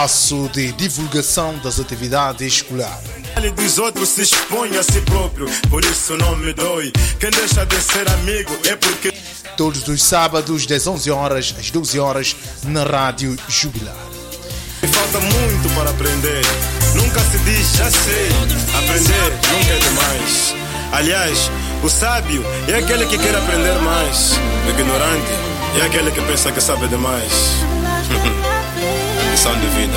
[0.00, 3.10] espaço de divulgação das atividades escolares.
[3.36, 6.92] Ele dos outros se expõe a si próprio, por isso não me dói.
[7.18, 9.12] Quem deixa de ser amigo é porque.
[9.56, 13.96] Todos os sábados, das 11 horas às 12 horas, na Rádio Jubilar.
[14.92, 16.42] Falta muito para aprender.
[16.94, 18.28] Nunca se diz já sei.
[18.78, 20.54] Aprender nunca é demais.
[20.92, 21.50] Aliás,
[21.82, 24.34] o sábio é aquele que quer aprender mais.
[24.64, 25.32] O ignorante
[25.82, 27.32] é aquele que pensa que sabe demais.
[29.38, 29.94] De vida.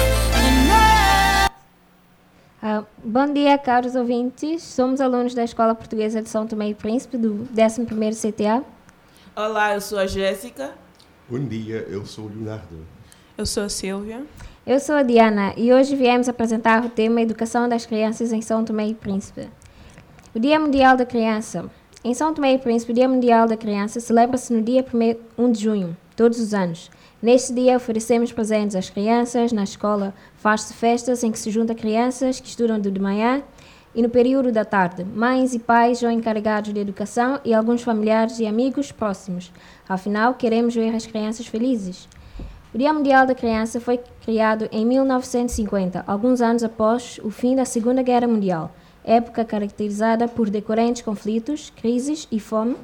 [2.62, 4.62] Ah, bom dia, caros ouvintes.
[4.62, 8.64] Somos alunos da Escola Portuguesa de São Tomé e Príncipe, do 11º CTA.
[9.36, 10.72] Olá, eu sou a Jéssica.
[11.28, 12.86] Bom dia, eu sou o Leonardo.
[13.36, 14.24] Eu sou a Silvia.
[14.66, 18.64] Eu sou a Diana e hoje viemos apresentar o tema Educação das Crianças em São
[18.64, 19.50] Tomé e Príncipe.
[20.36, 21.66] O Dia Mundial da Criança.
[22.04, 24.86] Em São Tomé e Príncipe, o Dia Mundial da Criança celebra-se no dia
[25.38, 26.92] 1 de junho, todos os anos.
[27.22, 29.52] Neste dia, oferecemos presentes às crianças.
[29.52, 33.44] Na escola, faz-se festas em que se juntam crianças que estudam de manhã
[33.94, 35.04] e no período da tarde.
[35.04, 39.52] Mães e pais são encarregados de educação e alguns familiares e amigos próximos.
[39.88, 42.10] Afinal, queremos ver as crianças felizes.
[42.74, 47.66] O Dia Mundial da Criança foi criado em 1950, alguns anos após o fim da
[47.66, 52.78] Segunda Guerra Mundial, época caracterizada por decorrentes conflitos, crises e fome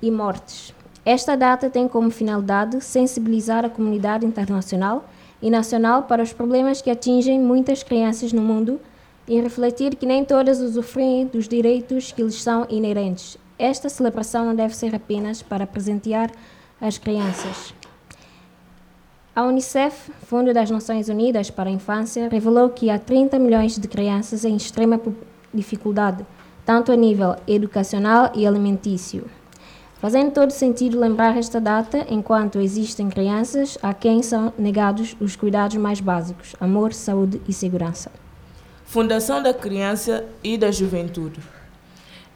[0.00, 0.74] e mortes.
[1.04, 5.08] Esta data tem como finalidade sensibilizar a comunidade internacional
[5.40, 8.78] e nacional para os problemas que atingem muitas crianças no mundo
[9.26, 13.38] e refletir que nem todas usufruem dos direitos que lhes são inerentes.
[13.58, 16.30] Esta celebração não deve ser apenas para presentear
[16.80, 17.74] as crianças.
[19.34, 23.86] A Unicef, Fundo das Nações Unidas para a Infância, revelou que há 30 milhões de
[23.86, 25.00] crianças em extrema
[25.54, 26.26] dificuldade,
[26.66, 29.24] tanto a nível educacional e alimentício.
[30.00, 35.76] Fazendo todo sentido lembrar esta data enquanto existem crianças a quem são negados os cuidados
[35.76, 38.10] mais básicos: amor, saúde e segurança.
[38.86, 41.40] Fundação da Criança e da Juventude.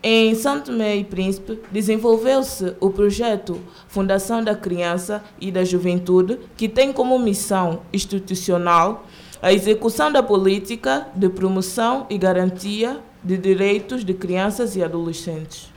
[0.02, 3.58] Em Santo Tomé e Príncipe, desenvolveu-se o projeto
[3.88, 9.06] Fundação da Criança e da Juventude, que tem como missão institucional
[9.40, 15.72] a execução da política de promoção e garantia de direitos de crianças e adolescentes,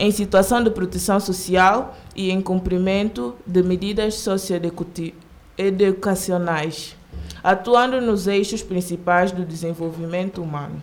[0.00, 6.96] em situação de proteção social e em cumprimento de medidas socioeducacionais,
[7.44, 10.82] atuando nos eixos principais do desenvolvimento humano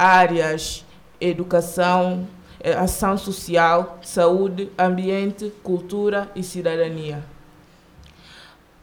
[0.00, 0.82] áreas
[1.20, 2.26] educação,
[2.58, 7.22] eh, ação social, saúde, ambiente, cultura e cidadania.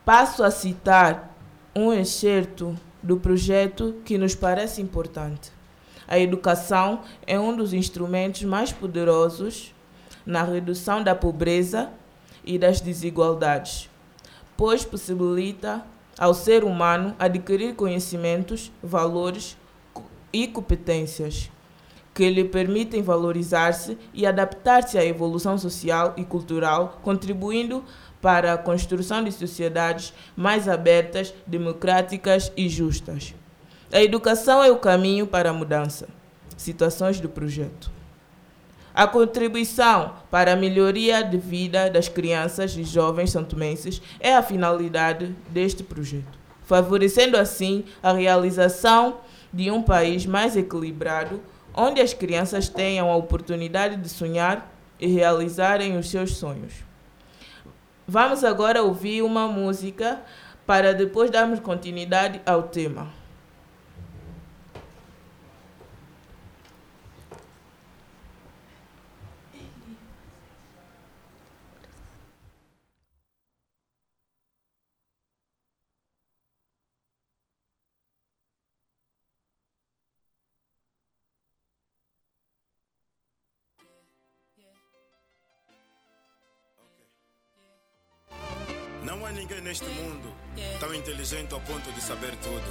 [0.06, 1.36] Passo a citar
[1.76, 5.57] um excerto do projeto que nos parece importante.
[6.08, 9.74] A educação é um dos instrumentos mais poderosos
[10.26, 11.90] na redução da pobreza
[12.44, 13.90] e das desigualdades,
[14.56, 15.86] pois possibilita
[16.18, 19.58] ao ser humano adquirir conhecimentos, valores,
[20.32, 21.50] e competências
[22.14, 27.84] que lhe permitem valorizar-se e adaptar-se à evolução social e cultural, contribuindo
[28.20, 33.36] para a construção de sociedades mais abertas, democráticas e justas.
[33.92, 36.10] A educação é o caminho para a mudança.
[36.58, 37.90] Situações do projeto.
[38.94, 45.34] A contribuição para a melhoria de vida das crianças e jovens santomenses é a finalidade
[45.50, 49.20] deste projeto, favorecendo assim a realização
[49.54, 51.40] de um país mais equilibrado,
[51.74, 54.70] onde as crianças tenham a oportunidade de sonhar
[55.00, 56.74] e realizarem os seus sonhos.
[58.06, 60.22] Vamos agora ouvir uma música
[60.66, 63.17] para depois darmos continuidade ao tema.
[89.28, 90.34] Há ninguém neste mundo
[90.80, 92.64] tão inteligente ao ponto de saber tudo.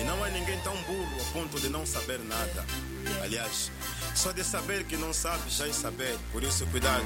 [0.00, 2.64] E não há ninguém tão burro ao ponto de não saber nada.
[3.22, 3.70] Aliás,
[4.14, 7.04] só de saber que não sabe já é saber, por isso cuidado.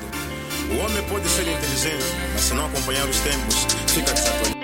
[0.70, 3.56] O homem pode ser inteligente, mas se não acompanhar os tempos,
[3.88, 4.62] fica desatualizado.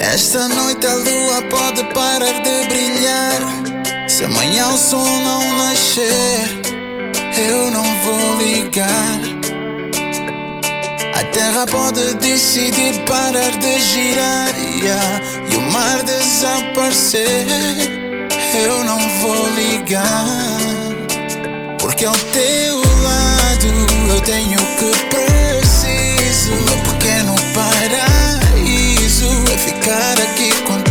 [0.00, 4.08] Esta noite a lua pode parar de brilhar.
[4.08, 6.63] Se amanhã o sol não nascer
[7.40, 9.20] eu não vou ligar.
[11.14, 15.20] A terra pode decidir parar de girar yeah,
[15.50, 17.46] e o mar desaparecer.
[18.54, 20.26] Eu não vou ligar,
[21.80, 23.66] porque ao teu lado
[24.10, 26.52] eu tenho que preciso.
[26.52, 30.83] O meu pequeno paraíso é ficar aqui contigo.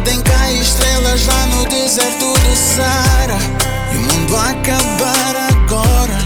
[0.00, 3.36] Podem cair estrelas lá no deserto do Sara
[3.92, 6.16] e o mundo acabar agora,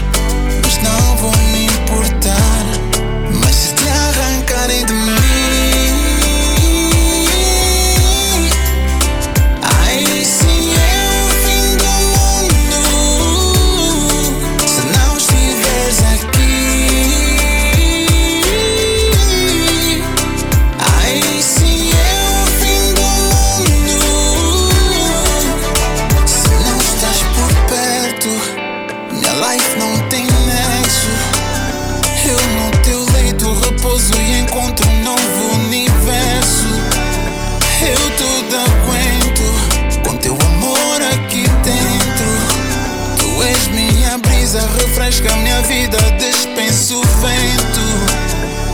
[44.67, 47.85] refresca minha vida, dispenso o vento.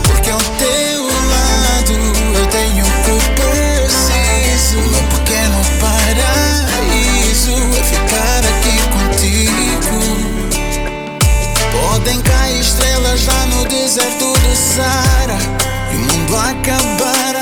[0.06, 1.92] Porque ao teu lado
[2.34, 4.78] eu tenho o que preciso.
[4.90, 10.00] Meu pequeno paraíso é ficar aqui contigo.
[11.72, 15.38] Podem cair estrelas lá no deserto do Sara
[15.92, 17.41] e o mundo acabar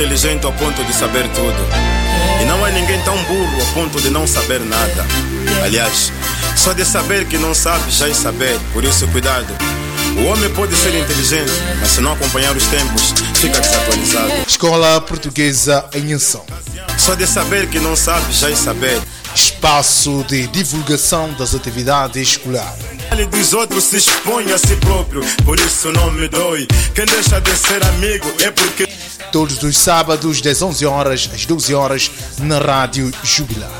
[0.00, 1.58] inteligente ao ponto de saber tudo.
[2.40, 5.06] E não há ninguém tão burro ao ponto de não saber nada.
[5.62, 6.10] Aliás,
[6.56, 9.54] só de saber que não sabe já é saber, por isso cuidado.
[10.16, 14.32] O homem pode ser inteligente, mas se não acompanhar os tempos, fica desatualizado.
[14.48, 16.46] Escola Portuguesa em Ação.
[16.96, 18.98] Só de saber que não sabe já é saber.
[19.34, 22.82] Espaço de divulgação das atividades escolares.
[23.12, 26.66] Ele dos outros se expõe a si próprio, por isso não me dói.
[26.94, 28.88] Quem deixa de ser amigo é porque
[29.32, 33.70] Todos os sábados, das 11 horas às 12 horas, na Rádio Jubilar.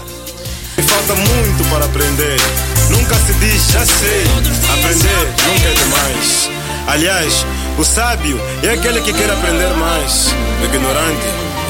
[0.76, 2.40] Me falta muito para aprender.
[2.88, 4.24] Nunca se diz já sei.
[4.72, 6.50] Aprender nunca é demais.
[6.86, 7.44] Aliás,
[7.78, 10.28] o sábio é aquele que quer aprender mais.
[10.60, 11.26] O ignorante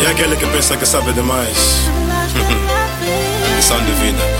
[0.06, 1.56] é aquele que pensa que sabe demais.
[3.56, 4.39] Lição de vida.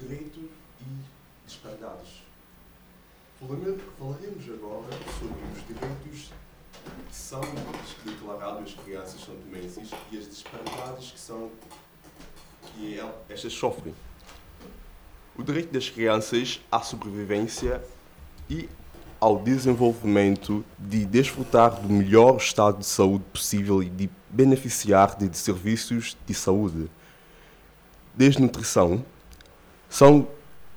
[0.00, 0.44] Direitos
[0.80, 0.84] e.
[3.38, 6.30] Falame- Falaremos agora sobre os direitos
[7.08, 7.40] que são
[8.04, 11.50] declarados às crianças são tomenses e as disparidades que são
[12.62, 13.94] que el- estas sofrem.
[15.36, 17.82] O direito das crianças à sobrevivência
[18.48, 18.68] e
[19.18, 26.16] ao desenvolvimento de desfrutar do melhor estado de saúde possível e de beneficiar de serviços
[26.26, 26.90] de saúde.
[28.14, 29.04] Desnutrição
[29.90, 30.28] são,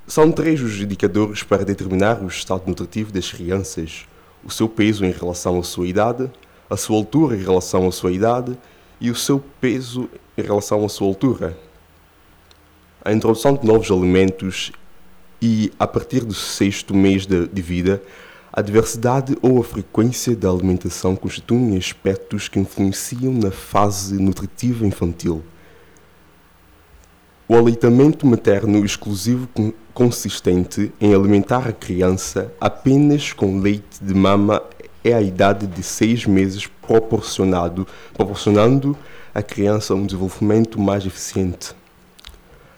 [0.07, 4.05] são três os indicadores para determinar o estado nutritivo das crianças:
[4.43, 6.29] o seu peso em relação à sua idade,
[6.67, 8.57] a sua altura em relação à sua idade
[8.99, 11.55] e o seu peso em relação à sua altura.
[13.05, 14.71] A introdução de novos alimentos
[15.41, 18.01] e, a partir do sexto mês de, de vida,
[18.51, 25.43] a diversidade ou a frequência da alimentação constituem aspectos que influenciam na fase nutritiva infantil.
[27.53, 34.59] O aleitamento materno exclusivo con- consistente em alimentar a criança apenas com leite de mama
[35.03, 38.97] é a idade de seis meses proporcionado, proporcionando
[39.35, 41.75] à criança um desenvolvimento mais eficiente.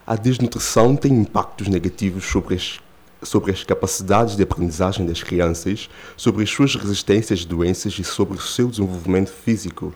[0.06, 2.82] A desnutrição tem impactos negativos sobre as,
[3.24, 8.38] sobre as capacidades de aprendizagem das crianças, sobre as suas resistências a doenças e sobre
[8.38, 9.96] o seu desenvolvimento físico.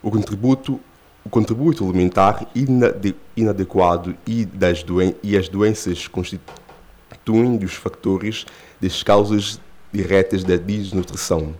[0.00, 0.78] O contributo,
[1.24, 4.84] o contributo alimentar inade, inadequado e, das
[5.22, 8.44] e as doenças constituem dos fatores
[8.80, 9.58] das causas
[9.90, 11.54] diretas da desnutrição.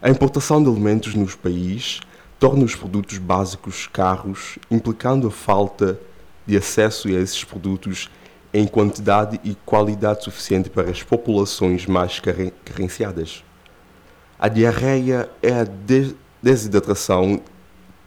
[0.00, 2.00] A importação de alimentos nos países
[2.38, 5.98] torna os produtos básicos caros, implicando a falta
[6.46, 8.08] de acesso a esses produtos
[8.54, 12.20] em quantidade e qualidade suficiente para as populações mais
[12.64, 13.42] carenciadas.
[14.38, 15.66] A diarreia é a
[16.40, 17.40] desidratação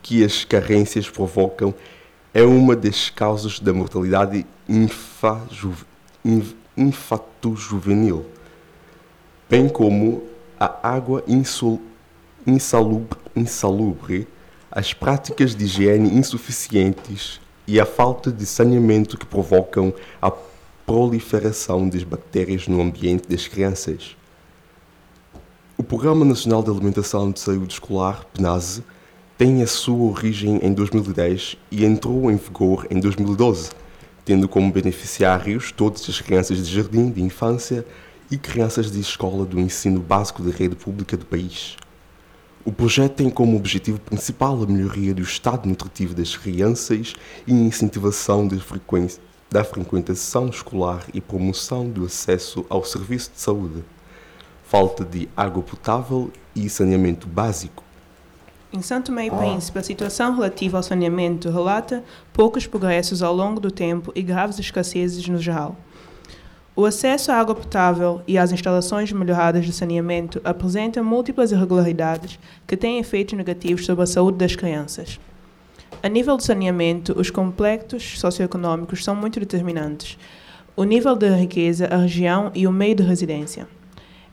[0.02, 1.74] que as carências provocam
[2.34, 4.46] é uma das causas da mortalidade
[6.78, 8.26] infanto-juvenil,
[9.50, 10.24] bem como
[10.60, 11.24] a água
[12.48, 14.28] insalubre, insalubre,
[14.72, 20.32] as práticas de higiene insuficientes e a falta de saneamento que provocam a
[20.86, 24.16] proliferação das bactérias no ambiente das crianças.
[25.78, 28.84] O Programa Nacional de Alimentação de Saúde Escolar, PNASE,
[29.38, 33.72] tem a sua origem em 2010 e entrou em vigor em 2012,
[34.24, 37.86] tendo como beneficiários todas as crianças de jardim de infância
[38.30, 41.76] e crianças de escola do ensino básico da rede pública do país.
[42.64, 47.16] O projeto tem como objetivo principal a melhoria do estado nutritivo das crianças
[47.48, 48.48] e incentivação
[49.50, 53.84] da frequentação escolar e promoção do acesso ao serviço de saúde
[54.72, 57.84] falta de água potável e saneamento básico.
[58.74, 63.70] Em Santo e Príncipe, a situação relativa ao saneamento relata poucos progressos ao longo do
[63.70, 65.76] tempo e graves escassezes no geral.
[66.74, 72.78] O acesso à água potável e às instalações melhoradas de saneamento apresenta múltiplas irregularidades que
[72.78, 75.20] têm efeitos negativos sobre a saúde das crianças.
[76.02, 80.18] A nível de saneamento, os complexos socioeconômicos são muito determinantes.
[80.78, 83.68] O nível de riqueza, a região e o meio de residência.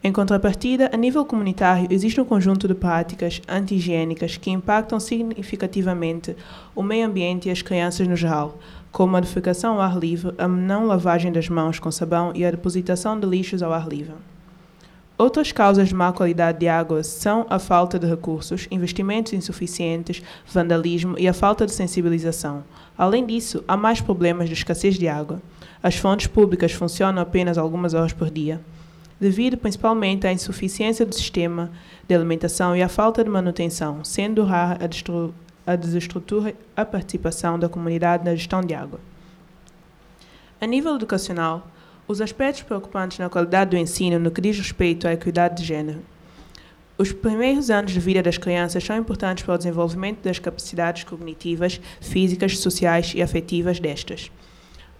[0.02, 6.37] Em contrapartida, a nível comunitário, existe um conjunto de práticas anti-higiênicas que impactam significativamente
[6.73, 8.59] o meio ambiente e as crianças no geral,
[8.93, 12.50] como a defecação ao ar livre, a não lavagem das mãos com sabão e a
[12.52, 14.14] depositação de lixos ao ar livre.
[15.19, 21.17] Outras causas de má qualidade de água são a falta de recursos, investimentos insuficientes, vandalismo
[21.19, 22.62] e a falta de sensibilização.
[22.97, 25.43] Além disso, há mais problemas de escassez de água.
[25.83, 28.61] As fontes públicas funcionam apenas algumas horas por dia
[29.20, 31.70] devido principalmente à insuficiência do sistema
[32.06, 37.68] de alimentação e à falta de manutenção, sendo rara a, a desestrutura a participação da
[37.68, 39.00] comunidade na gestão de água.
[40.60, 41.70] A nível educacional,
[42.06, 46.02] os aspectos preocupantes na qualidade do ensino no que diz respeito à equidade de gênero.
[46.96, 51.80] Os primeiros anos de vida das crianças são importantes para o desenvolvimento das capacidades cognitivas,
[52.00, 54.32] físicas, sociais e afetivas destas.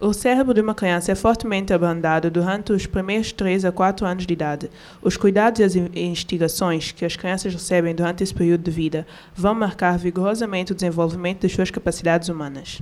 [0.01, 4.25] O cérebro de uma criança é fortemente abandado durante os primeiros 3 a 4 anos
[4.25, 4.71] de idade.
[5.01, 9.53] Os cuidados e as investigações que as crianças recebem durante esse período de vida vão
[9.53, 12.81] marcar vigorosamente o desenvolvimento de suas capacidades humanas.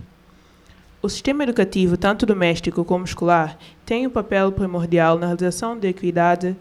[1.02, 6.56] O sistema educativo, tanto doméstico como escolar, tem um papel primordial na realização da equidade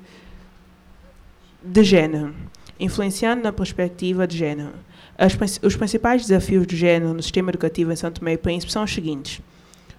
[1.63, 2.35] de gênero,
[2.81, 4.73] influenciando na perspectiva de gênero.
[5.19, 8.95] As, os principais desafios de gênero no sistema educativo em Santo e Príncipe são os
[8.95, 9.43] seguintes.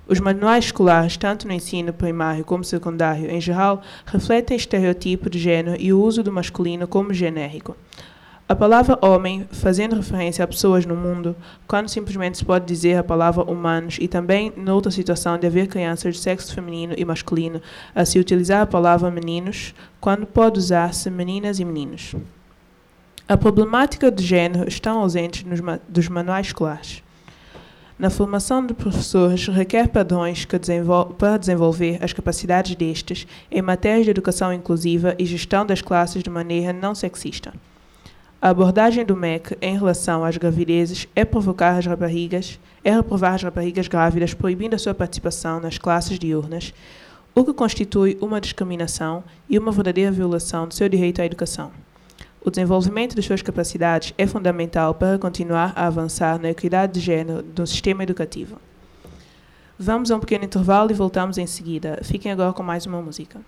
[0.10, 5.76] Os manuais escolares, tanto no ensino primário como secundário, em geral, refletem estereotipo de gênero
[5.80, 7.76] e o uso do masculino como genérico.
[8.48, 11.36] A palavra homem, fazendo referência a pessoas no mundo,
[11.68, 16.16] quando simplesmente se pode dizer a palavra humanos, e também noutra situação de haver crianças
[16.16, 17.62] de sexo feminino e masculino,
[17.94, 22.16] a se utilizar a palavra meninos, quando pode usar-se meninas e meninos.
[23.28, 27.04] A problemática de gênero está ausente nos ma dos manuais escolares.
[28.00, 34.12] Na formação de professores, requer padrões desenvol para desenvolver as capacidades destes em matérias de
[34.12, 37.51] educação inclusiva e gestão das classes de maneira não sexista.
[38.39, 43.42] A abordagem do MEC em relação às gravidezes é provocar as raparigas, é reprovar as
[43.42, 46.75] raparigas grávidas proibindo a sua participação nas classes diurnas,
[47.34, 51.72] o que constitui uma discriminação e uma verdadeira violação do seu direito à educação.
[52.48, 57.44] O desenvolvimento de suas capacidades é fundamental para continuar a avançar na equidade de gênero
[57.44, 58.58] do sistema educativo.
[59.77, 62.00] Vamos a um pequeno intervalo e voltamos em seguida.
[62.04, 63.42] Fiquem agora com mais uma música.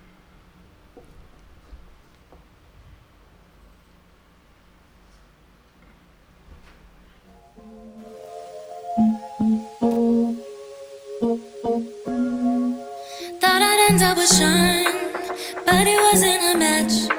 [13.39, 14.83] Thought I'd end up with Sean,
[15.65, 17.18] but it wasn't a match.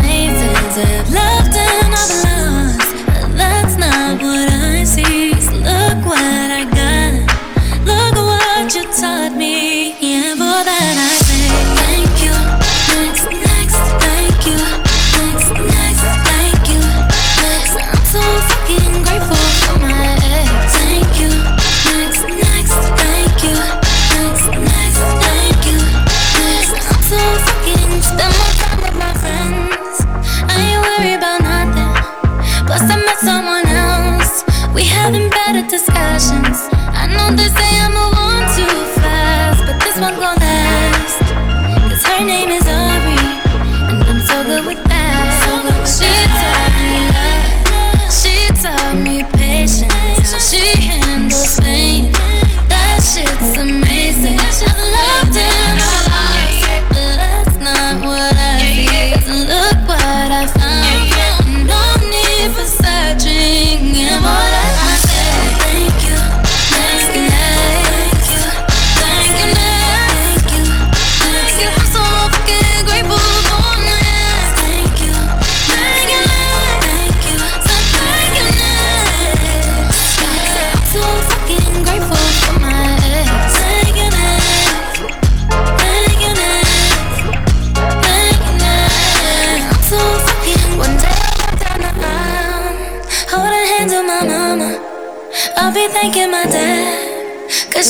[36.43, 38.10] I know they say I'm a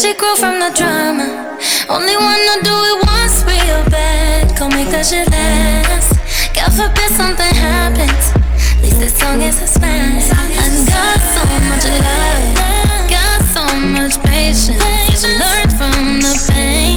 [0.02, 1.28] she grew from the drama.
[1.88, 4.50] Only wanna do it once real bad.
[4.58, 6.18] Go make that shit last.
[6.58, 8.26] God forbid something happens.
[8.34, 10.26] At least this song is smash.
[10.34, 10.50] I
[10.90, 12.50] got so much love.
[13.14, 15.22] Got so much patience.
[15.22, 16.91] Learned from the pain.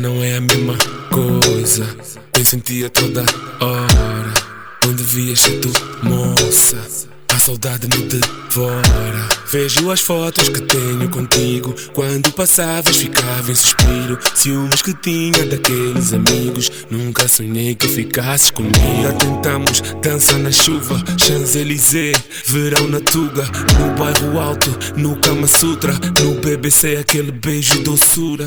[0.00, 0.76] Não é a mesma
[1.10, 1.84] coisa.
[2.38, 3.22] Em ti a toda
[3.60, 4.34] hora.
[4.84, 5.72] Não devias ser tu,
[6.04, 7.07] moça.
[7.48, 9.26] Saudade me devora.
[9.50, 11.74] Vejo as fotos que tenho contigo.
[11.94, 14.18] Quando passavas, ficava em suspiro.
[14.34, 16.70] Ciúmes que tinha daqueles amigos.
[16.90, 19.02] Nunca sonhei que ficasses comigo.
[19.02, 23.44] Já tentamos dança na chuva, Champs-Élysées, verão na Tuga.
[23.80, 25.94] No bairro alto, no Kama Sutra.
[26.22, 28.46] No BBC, aquele beijo doçura.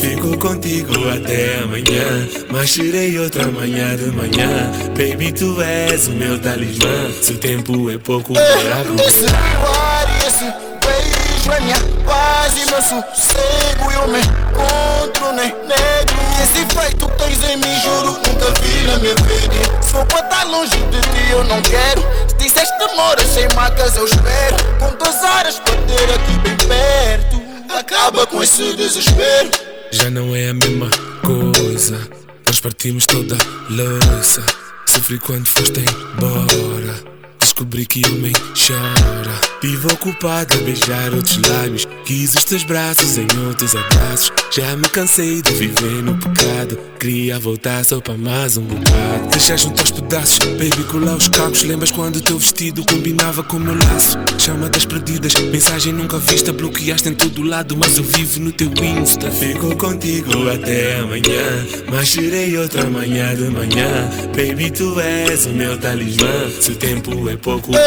[0.00, 2.28] Fico contigo até amanhã.
[2.52, 4.70] Mas tirei outra manhã de manhã.
[4.96, 7.10] Baby, tu és o meu talismã.
[7.20, 10.44] Se o tempo é pouco ar e esse
[10.84, 13.90] beijo é minha paz e meu sossego.
[13.92, 16.16] Eu me encontro nem negro.
[16.38, 19.82] E esse feito que tens em mim, juro, nunca vi na minha vida.
[19.82, 22.02] Se for para estar longe de ti, eu não quero.
[22.28, 24.56] Se disseste demoras sem marcas, eu espero.
[24.78, 27.42] Com duas horas para ter aqui bem perto.
[27.78, 29.50] Acaba com esse desespero.
[29.90, 30.90] Já não é a mesma
[31.24, 31.98] coisa.
[32.46, 33.36] Nós partimos toda
[33.70, 34.42] louça.
[34.86, 37.11] Sofri quando foste embora.
[37.52, 39.38] Descobri que homem chora.
[39.62, 41.86] Vivo ocupado a beijar outros lábios.
[42.06, 44.32] Quis os teus braços em outros abraços.
[44.50, 46.78] Já me cansei de viver no pecado.
[46.98, 49.28] Queria voltar só para mais um bocado.
[49.30, 51.62] Deixar junto aos pedaços, baby, colar os cacos.
[51.62, 54.18] Lembras quando o teu vestido combinava com o meu laço?
[54.38, 56.52] Chama das perdidas, mensagem nunca vista.
[56.52, 59.30] Bloqueaste em todo lado, mas eu vivo no teu Insta.
[59.30, 61.66] Fico contigo até amanhã.
[61.90, 64.08] Mas tirei outra manhã de manhã.
[64.28, 66.50] Baby, tu és o meu talismã.
[66.60, 67.80] Se o tempo é pouco para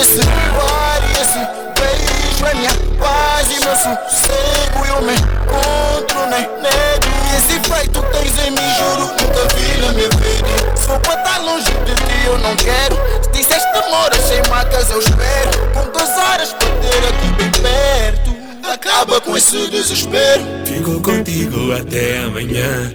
[0.00, 1.38] Esse ar e esse
[1.80, 4.86] beijo é minha paz e meu sossego.
[4.88, 7.10] Eu me encontro nem negro.
[7.24, 10.76] E esse que tens em mim, juro, nunca vi na minha vida.
[10.76, 12.96] Se for para estar longe de ti, eu não quero.
[13.22, 15.70] Se disseste demoras sem marcas, eu espero.
[15.72, 18.36] Com duas horas para ter aqui bem perto.
[18.68, 20.44] Acaba com esse desespero.
[20.66, 22.92] Fico contigo até amanhã.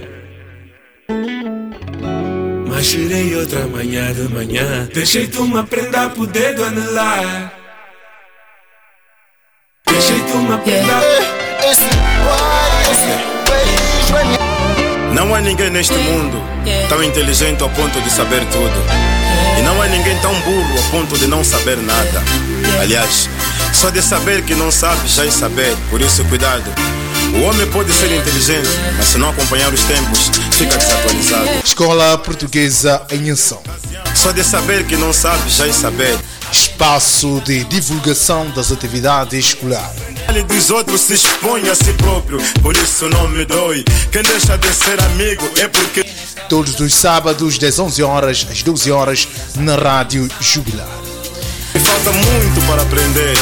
[2.74, 4.88] Mas tirei outra manhã de manhã.
[4.92, 7.52] Deixei-te uma prenda pro dedo anelar.
[9.88, 11.00] Deixei-te uma prenda.
[11.70, 11.90] Esse é
[15.14, 16.42] Não há ninguém neste mundo
[16.88, 18.84] tão inteligente ao ponto de saber tudo.
[19.56, 22.24] E não há ninguém tão burro ao ponto de não saber nada.
[22.82, 23.30] Aliás,
[23.72, 26.64] só de saber que não sabe já é saber, por isso cuidado.
[27.34, 31.50] O homem pode ser inteligente, mas se não acompanhar os tempos, fica desatualizado.
[31.64, 33.60] Escola Portuguesa em Ação.
[34.14, 36.16] Só de saber que não sabe já é saber.
[36.52, 40.00] Espaço de divulgação das atividades escolares.
[40.28, 43.84] Ele dos outros se expõe a si próprio, por isso não me dói.
[44.12, 46.04] Quem deixa de ser amigo é porque
[46.48, 51.13] Todos os sábados, das 11 horas às 12 horas, na Rádio Jubilar.
[51.78, 53.34] Falta muito para aprender.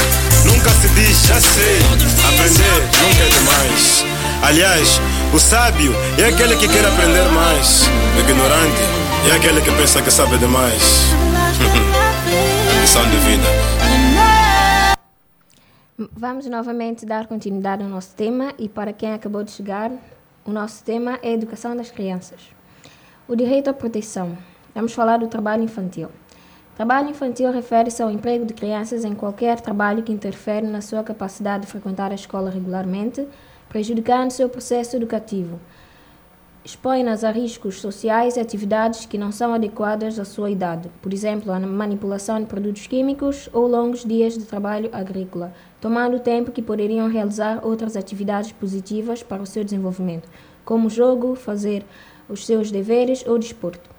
[0.45, 1.79] Nunca se diz já sei.
[2.29, 4.05] Aprender nunca é demais.
[4.42, 5.01] Aliás,
[5.33, 7.83] o sábio é aquele que quer aprender mais.
[8.16, 8.83] O ignorante
[9.31, 10.83] é aquele que pensa que sabe demais.
[12.81, 13.47] Lição de vida.
[16.16, 19.92] Vamos novamente dar continuidade ao nosso tema e para quem acabou de chegar,
[20.45, 22.40] o nosso tema é a educação das crianças.
[23.29, 24.37] O direito à proteção.
[24.75, 26.09] Vamos falar do trabalho infantil.
[26.75, 31.67] Trabalho infantil refere-se ao emprego de crianças em qualquer trabalho que interfere na sua capacidade
[31.67, 33.29] de frequentar a escola regularmente,
[33.69, 35.61] prejudicando seu processo educativo.
[36.65, 41.53] expõe-nas a riscos sociais e atividades que não são adequadas à sua idade, por exemplo,
[41.53, 47.09] a manipulação de produtos químicos ou longos dias de trabalho agrícola, tomando tempo que poderiam
[47.09, 50.29] realizar outras atividades positivas para o seu desenvolvimento,
[50.65, 51.85] como jogo, fazer
[52.29, 53.91] os seus deveres ou desporto.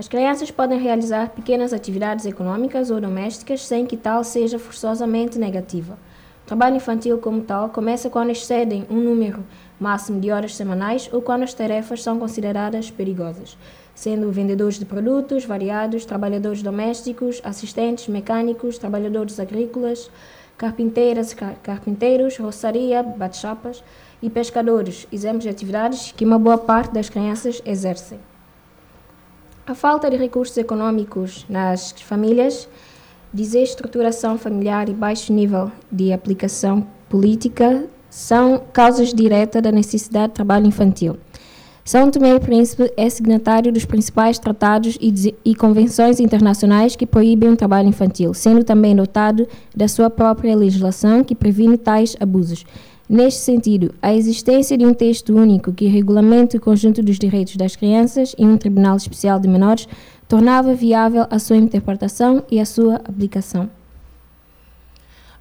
[0.00, 5.92] As crianças podem realizar pequenas atividades econômicas ou domésticas sem que tal seja forçosamente negativa.
[6.42, 9.44] O trabalho infantil, como tal, começa quando excedem um número
[9.78, 13.58] máximo de horas semanais ou quando as tarefas são consideradas perigosas,
[13.94, 20.10] sendo vendedores de produtos variados, trabalhadores domésticos, assistentes mecânicos, trabalhadores agrícolas,
[20.56, 23.84] carpinteiras, carpinteiros, roçaria, bate-chapas
[24.22, 28.29] e pescadores, exemplos de atividades que uma boa parte das crianças exercem.
[29.66, 32.68] A falta de recursos econômicos nas famílias,
[33.32, 40.66] desestruturação familiar e baixo nível de aplicação política são causas diretas da necessidade de trabalho
[40.66, 41.16] infantil.
[41.84, 47.50] São Tomé e Príncipe é signatário dos principais tratados e, e, convenções internacionais que proíbem
[47.50, 52.64] o trabalho infantil, sendo também dotado da sua própria legislação que previne tais abusos.
[53.12, 57.74] Neste sentido, a existência de um texto único que regulamente o conjunto dos direitos das
[57.74, 59.88] crianças e um Tribunal Especial de Menores
[60.28, 63.68] tornava viável a sua interpretação e a sua aplicação.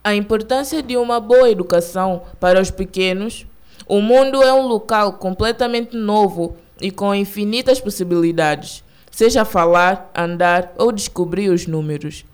[0.04, 3.46] A importância de uma boa educação para os pequenos.
[3.88, 10.92] O mundo é um local completamente novo e com infinitas possibilidades, seja falar, andar ou
[10.92, 12.26] descobrir os números.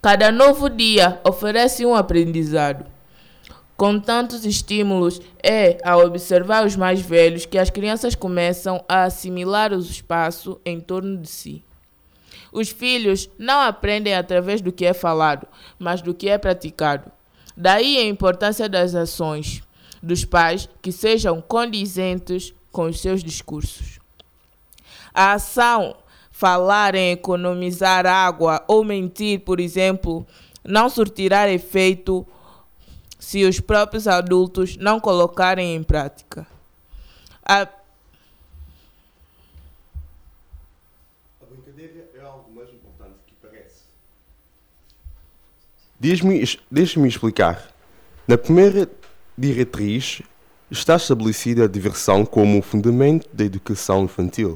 [0.00, 2.86] Cada novo dia oferece um aprendizado.
[3.78, 9.72] Com tantos estímulos, é ao observar os mais velhos que as crianças começam a assimilar
[9.72, 11.62] o espaço em torno de si.
[12.50, 15.46] Os filhos não aprendem através do que é falado,
[15.78, 17.08] mas do que é praticado.
[17.56, 19.62] Daí a importância das ações
[20.02, 24.00] dos pais que sejam condizentes com os seus discursos.
[25.14, 25.94] A ação
[26.32, 30.26] falar em economizar água ou mentir, por exemplo,
[30.64, 32.26] não surtirá efeito
[33.18, 36.46] se os próprios adultos não colocarem em prática.
[37.44, 37.68] A
[46.00, 47.74] Deixe-me deixe explicar.
[48.26, 48.88] Na primeira
[49.36, 50.22] diretriz
[50.70, 54.54] está estabelecida a diversão como fundamento da educação infantil.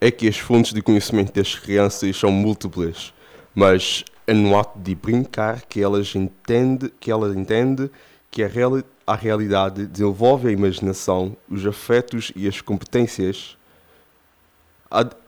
[0.00, 3.12] É que as fontes de conhecimento das crianças são múltiplas,
[3.52, 7.90] mas é no ato de brincar que elas entende que ela entende
[8.30, 13.56] que a, reali a realidade desenvolve a imaginação, os afetos e as competências.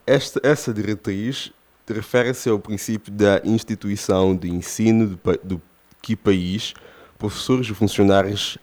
[0.06, 1.52] Esta, essa diretriz
[1.88, 5.62] refere-se ao princípio da instituição de ensino do, do
[6.00, 6.74] que país,
[7.18, 8.58] professores e funcionários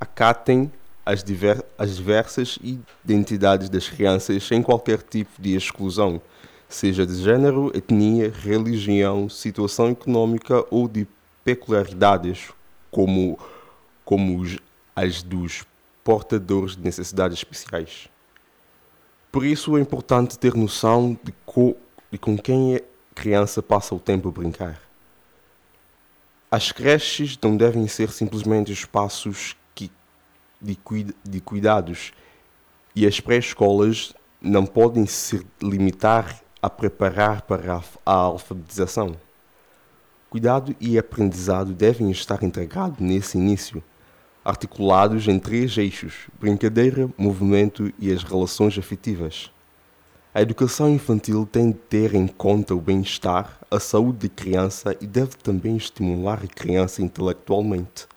[0.00, 0.70] acatem
[1.04, 2.58] as, diver, as diversas
[3.04, 6.20] identidades das crianças sem qualquer tipo de exclusão,
[6.68, 11.06] seja de género, etnia, religião, situação econômica ou de
[11.44, 12.52] peculiaridades,
[12.90, 13.38] como,
[14.04, 14.44] como
[14.94, 15.64] as dos
[16.02, 18.08] portadores de necessidades especiais.
[19.30, 21.76] Por isso é importante ter noção de, co,
[22.10, 22.80] de com quem a
[23.14, 24.80] criança passa o tempo a brincar.
[26.50, 29.90] As creches não devem ser simplesmente espaços que,
[30.60, 30.78] de,
[31.24, 32.12] de cuidados
[32.94, 39.14] e as pré-escolas não podem se limitar a preparar para a alfabetização.
[40.28, 43.80] Cuidado e aprendizado devem estar integrados nesse início
[44.44, 49.52] articulados em três eixos: brincadeira, movimento e as relações afetivas.
[50.34, 55.06] A educação infantil tem de ter em conta o bem-estar, a saúde da criança e
[55.06, 58.08] deve também estimular a criança intelectualmente.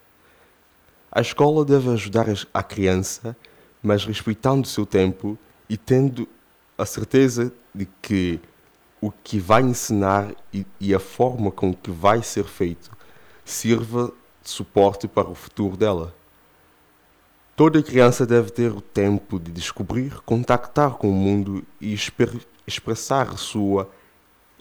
[1.12, 3.38] A escola deve ajudar a criança,
[3.82, 5.38] mas respeitando o seu tempo
[5.70, 6.28] e tendo
[6.80, 8.39] a certeza de que
[9.02, 12.89] o que vai ensinar e, e a forma com que vai ser feito
[13.44, 16.15] sirva de suporte para o futuro dela.
[17.54, 21.94] Toda criança deve ter o tempo de descobrir, contactar com o mundo e
[22.65, 23.89] expressar sua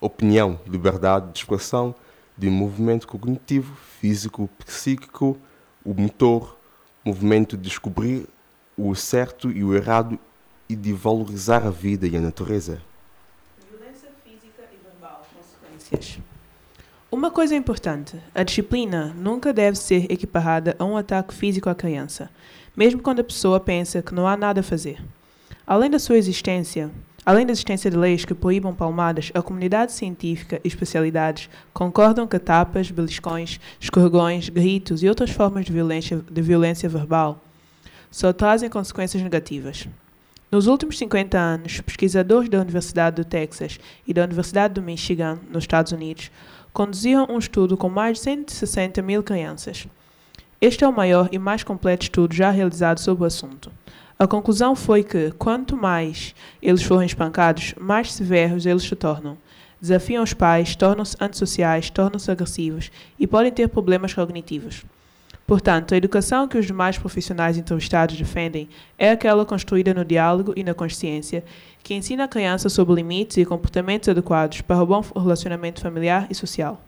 [0.00, 1.94] opinião, liberdade de expressão,
[2.37, 5.38] de movimento cognitivo, físico, psíquico,
[5.85, 6.57] o motor,
[7.04, 8.28] movimento de descobrir
[8.76, 10.18] o certo e o errado
[10.68, 12.81] e de valorizar a vida e a natureza.
[13.70, 16.18] Violência física e verbal, consequências.
[17.11, 22.31] Uma coisa importante: a disciplina nunca deve ser equiparada a um ataque físico à criança
[22.78, 25.02] mesmo quando a pessoa pensa que não há nada a fazer.
[25.66, 26.88] Além da sua existência,
[27.26, 32.38] além da existência de leis que proíbam palmadas, a comunidade científica e especialidades concordam que
[32.38, 37.42] tapas, beliscões, escorregões, gritos e outras formas de violência, de violência verbal
[38.12, 39.88] só trazem consequências negativas.
[40.50, 45.64] Nos últimos 50 anos, pesquisadores da Universidade do Texas e da Universidade do Michigan, nos
[45.64, 46.30] Estados Unidos,
[46.72, 49.87] conduziram um estudo com mais de 160 mil crianças.
[50.58, 53.70] Este é o maior e mais completo estudo já realizado sobre o assunto.
[54.18, 59.37] A conclusão foi que, quanto mais eles forem espancados, mais severos eles se tornam.
[59.78, 64.82] Desafiam os pais, tornam-se antissociais, tornam-se agressivos e podem ter problemas cognitivos.
[65.48, 70.62] Portanto, a educação que os demais profissionais entrevistados defendem é aquela construída no diálogo e
[70.62, 71.42] na consciência,
[71.82, 76.34] que ensina a criança sobre limites e comportamentos adequados para o bom relacionamento familiar e
[76.34, 76.84] social.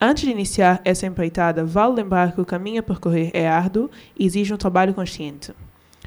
[0.00, 4.24] Antes de iniciar essa empreitada, vale lembrar que o caminho a percorrer é árduo e
[4.24, 5.52] exige um trabalho consciente.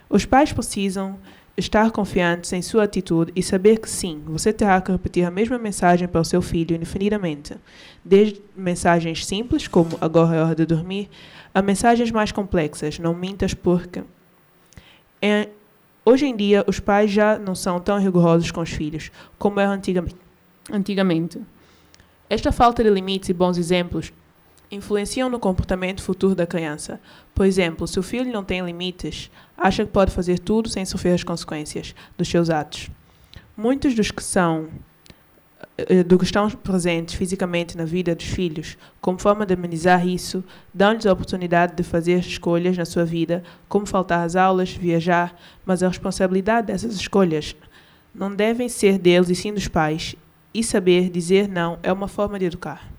[0.10, 1.20] Os pais precisam
[1.58, 5.58] estar confiantes em sua atitude e saber que sim, você terá que repetir a mesma
[5.58, 7.56] mensagem para o seu filho infinitamente,
[8.04, 11.10] desde mensagens simples, como agora é hora de dormir,
[11.54, 14.04] a mensagens mais complexas, não mintas porque.
[15.22, 15.48] É,
[16.06, 19.74] hoje em dia, os pais já não são tão rigorosos com os filhos como eram
[19.74, 20.18] antigamente.
[20.72, 21.40] antigamente.
[22.30, 24.12] Esta falta de limites e bons exemplos
[24.72, 27.00] influenciam no comportamento futuro da criança.
[27.34, 31.14] Por exemplo, se o filho não tem limites, acha que pode fazer tudo sem sofrer
[31.14, 32.90] as consequências dos seus atos.
[33.56, 34.70] Muitos dos que são
[35.78, 40.44] eh, do que estão presentes fisicamente na vida dos filhos, como forma de amenizar isso,
[40.74, 45.84] dão-lhes a oportunidade de fazer escolhas na sua vida, como faltar às aulas, viajar, mas
[45.84, 47.56] a responsabilidade dessas escolhas
[48.14, 50.16] não devem ser deles e sim dos pais,
[50.54, 52.95] e saber dizer não é uma forma de educar.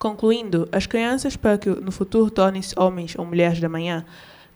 [0.00, 4.02] Concluindo, as crianças, para que no futuro tornem-se homens ou mulheres da manhã,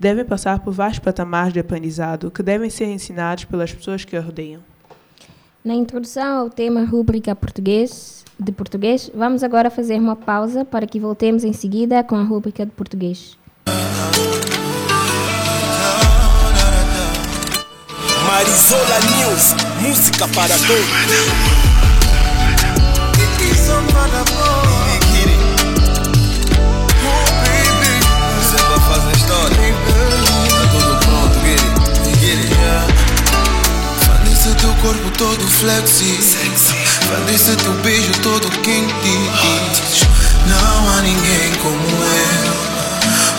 [0.01, 4.23] devem passar por vários patamares de aprendizado que devem ser ensinados pelas pessoas que a
[4.23, 4.63] rodeiam.
[5.63, 10.99] Na introdução ao tema rúbrica português, de português, vamos agora fazer uma pausa para que
[10.99, 13.37] voltemos em seguida com a rúbrica de português.
[18.27, 19.53] Marisola News,
[19.83, 21.64] música para todos.
[35.17, 36.19] Todo flexi.
[37.07, 40.07] Fã teu beijo todo quente.
[40.47, 42.65] Não há ninguém como eu.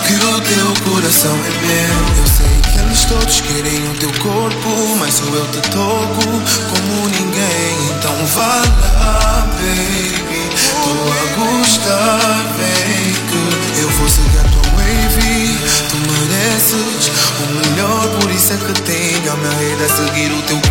[0.06, 2.16] Que o teu coração é meu.
[2.18, 7.08] Eu sei que eles todos querem o teu corpo Mas só eu te toco como
[7.08, 7.96] ninguém.
[7.98, 10.50] Então vá lá, baby.
[10.82, 12.46] Tô a gostar,
[13.28, 15.58] que eu vou seguir a tua wave
[15.88, 20.42] Tu mereces o melhor, por isso é que tenho a minha rede a seguir o
[20.42, 20.65] teu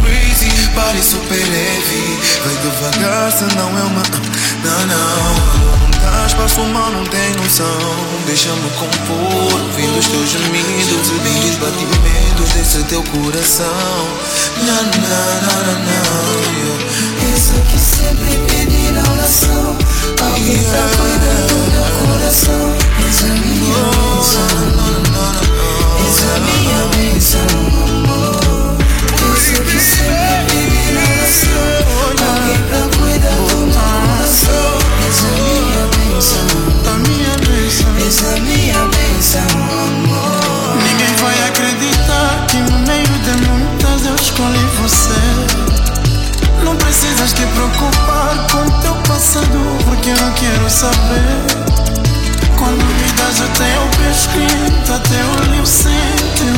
[0.75, 4.03] Body super heavy, vai devagar, senão é uma.
[4.61, 5.33] Não, não,
[6.01, 7.79] dá espaço mal, não tem noção.
[8.25, 13.65] Deixa-me compor, ouvindo os teus gemidos e os batimentos desse teu coração.
[14.57, 16.75] Não, não, não, não, não.
[17.33, 19.77] Isso que sempre pedi na oração.
[20.23, 22.65] Alguém pra cuidar do meu coração.
[23.07, 24.49] Essa é a minha bênção.
[26.05, 27.47] Essa é a minha bênção,
[27.85, 28.75] amor.
[29.37, 30.54] Isso que sempre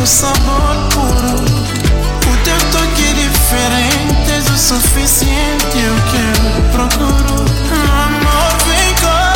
[0.08, 1.36] sabor puro.
[2.32, 4.07] O teu toque diferente
[4.58, 5.96] é o suficiente, eu
[6.72, 7.46] procuro.
[7.72, 9.34] Amor, vem cá,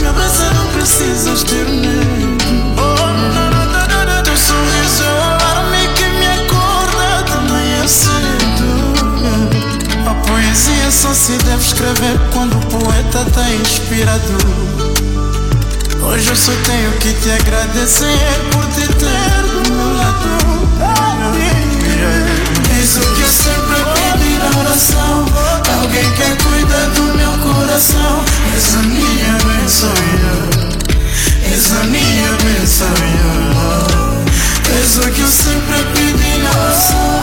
[0.00, 2.38] me abraça, não precisas ter medo.
[2.78, 4.22] Oh, não, não, não, não.
[4.22, 8.70] Teu sorriso é o alarme que me acorda de manhã cedo.
[10.08, 14.38] A poesia só se deve escrever quando o poeta tá inspirado.
[16.04, 18.06] Hoje eu só tenho que te agradecer
[18.52, 20.42] por te ter do meu lado.
[22.80, 23.61] Isso que eu sempre
[24.72, 25.26] pedi na oração.
[25.80, 28.24] Alguém que cuida do meu coração.
[28.56, 29.92] Essa minha bênção,
[31.52, 32.88] essa minha bênção.
[34.82, 37.21] Isso que eu sempre pedi na oração.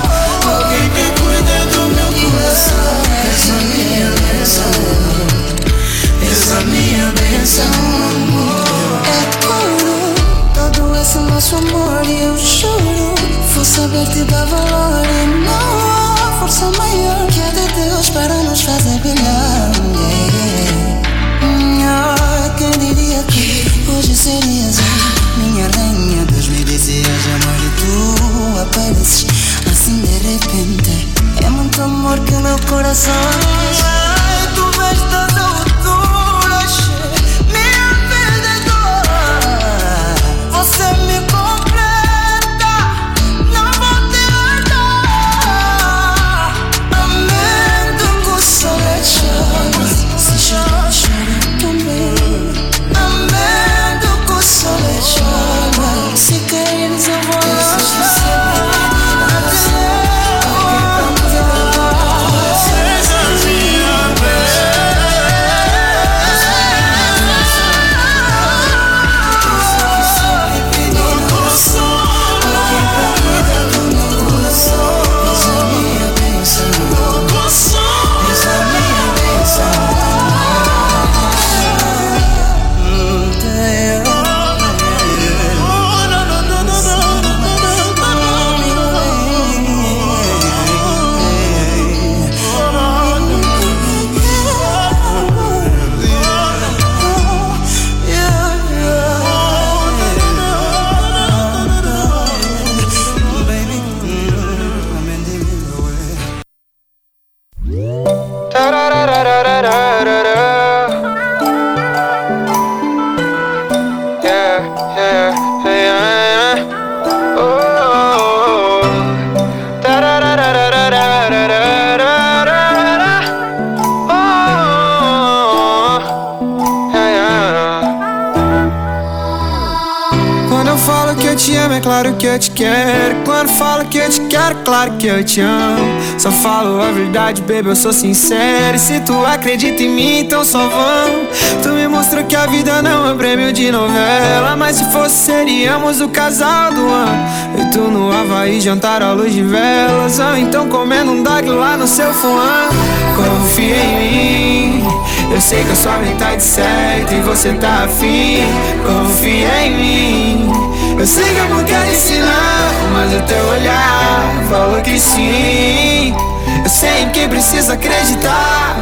[132.29, 133.15] Eu te quero.
[133.25, 135.99] Quando falo que eu te quero, claro que eu te amo.
[136.17, 138.75] Só falo a verdade, baby, eu sou sincero.
[138.75, 141.29] E se tu acredita em mim, então só vamos.
[141.63, 144.55] Tu me mostrou que a vida não é prêmio de novela.
[144.55, 147.27] Mas se fosse, seríamos o casal do ano.
[147.57, 150.19] E tu no Havaí, jantar à luz de velas.
[150.19, 152.69] Ou então comendo um dog lá no seu fuan.
[153.15, 154.87] Confia em mim.
[155.31, 158.43] Eu sei que a metade certa e você tá afim.
[158.85, 160.69] Confia em mim.
[160.99, 166.13] Eu sei que eu não quero ensinar, mas o teu olhar falou que sim.
[166.61, 168.75] Eu sei em quem precisa acreditar.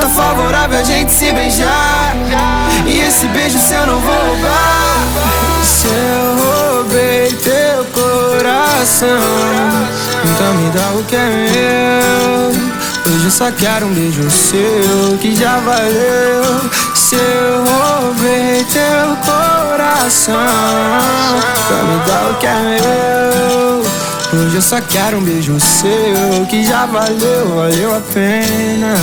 [0.00, 2.16] Tá favorável a gente se beijar.
[2.84, 4.98] E esse beijo seu eu não vou roubar.
[5.62, 9.08] Se eu roubei teu coração,
[10.24, 13.14] então me dá o que é meu.
[13.14, 16.70] Hoje eu só quero um beijo seu que já valeu.
[17.04, 20.34] Se eu roubei teu coração,
[21.68, 22.54] pra me dar o que é
[24.32, 24.40] meu.
[24.40, 28.94] Hoje eu só quero um beijo seu que já valeu, valeu a pena.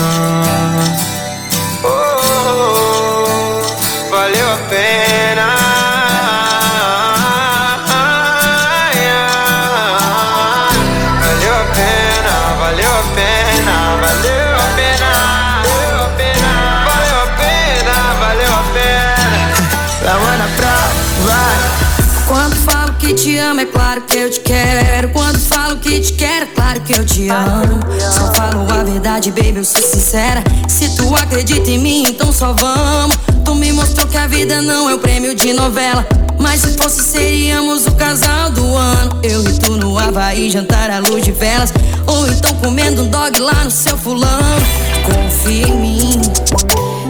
[25.92, 27.80] Que te quero, claro que eu te amo.
[28.00, 30.42] Só falo a verdade, baby, eu sou sincera.
[30.70, 33.18] Se tu acredita em mim, então só vamos.
[33.44, 36.08] Tu me mostrou que a vida não é um prêmio de novela.
[36.40, 39.20] Mas se fosse, seríamos o casal do ano.
[39.22, 41.74] Eu e tu no Havaí, jantar à luz de velas.
[42.08, 44.66] Ou então comendo um dog lá no seu fulano.
[45.04, 46.22] Confia em mim.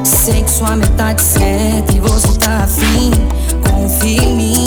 [0.03, 3.11] Sei que sua metade certa e você tá afim.
[3.63, 4.60] Confia em mim.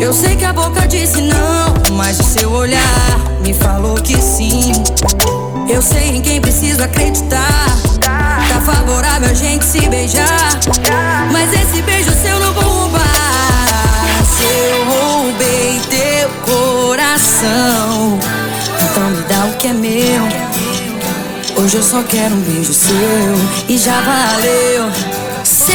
[0.00, 4.72] Eu sei que a boca disse não, mas o seu olhar me falou que sim.
[5.68, 7.66] Eu sei em quem preciso acreditar.
[8.00, 10.60] Tá favorável a gente se beijar.
[11.30, 13.02] Mas esse beijo seu não vou roubar.
[14.26, 18.18] Se eu roubei teu coração,
[18.82, 21.62] então me dá o que é meu.
[21.62, 22.90] Hoje eu só quero um beijo seu
[23.68, 24.90] e já valeu.
[25.44, 25.72] Se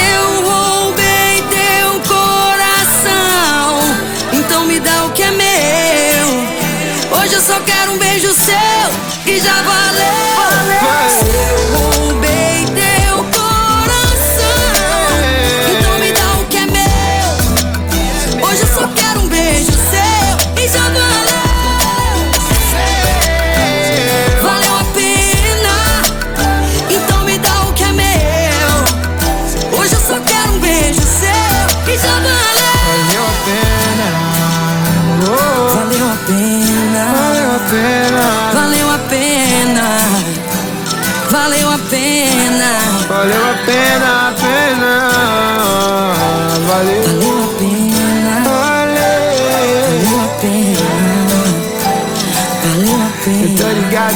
[9.29, 9.86] Ils avaient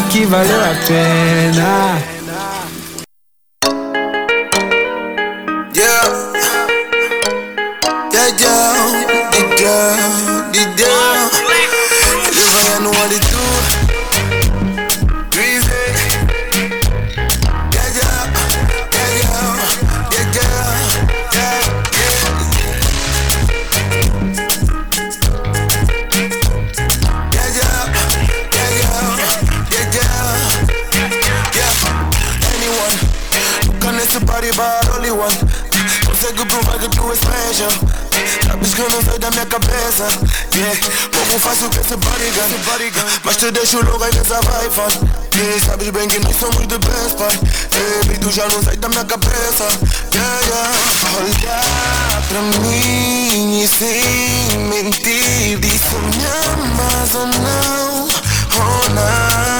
[0.09, 2.20] que valeu a pena.
[39.01, 40.07] Não saio da minha cabeça
[40.55, 40.79] yeah.
[41.11, 45.65] Pouco faço com esse bodygun Mas te deixo logo aí nessa vibe yeah.
[45.65, 47.39] Sabes bem que nós somos the best pai
[47.71, 49.67] Baby, tu já não sai da minha cabeça
[50.13, 50.71] yeah, yeah.
[51.17, 58.07] Olhar pra mim e sem mentir Diz se me amas ou não
[58.53, 59.50] Oh não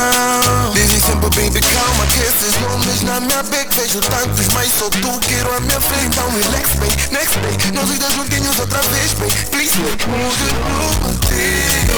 [1.12, 5.54] Sempre baby calma que esses nomes na minha beca Vejo tantos mas só tu quero
[5.54, 9.28] a minha frente Então relax bem, next bem Nós os dois juntinhos outra vez bem
[9.52, 10.56] Please move it
[11.02, 11.92] contigo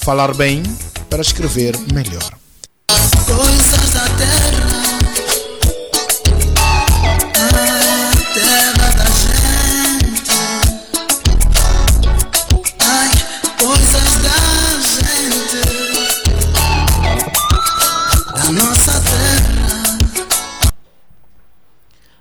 [0.03, 0.61] Falar bem
[1.09, 2.37] para escrever melhor.
[3.25, 4.81] Coisas da terra,
[7.35, 10.29] a terra da gente.
[12.81, 13.09] Ai,
[13.57, 14.37] coisas da
[14.91, 15.61] gente,
[18.35, 19.99] da nossa terra.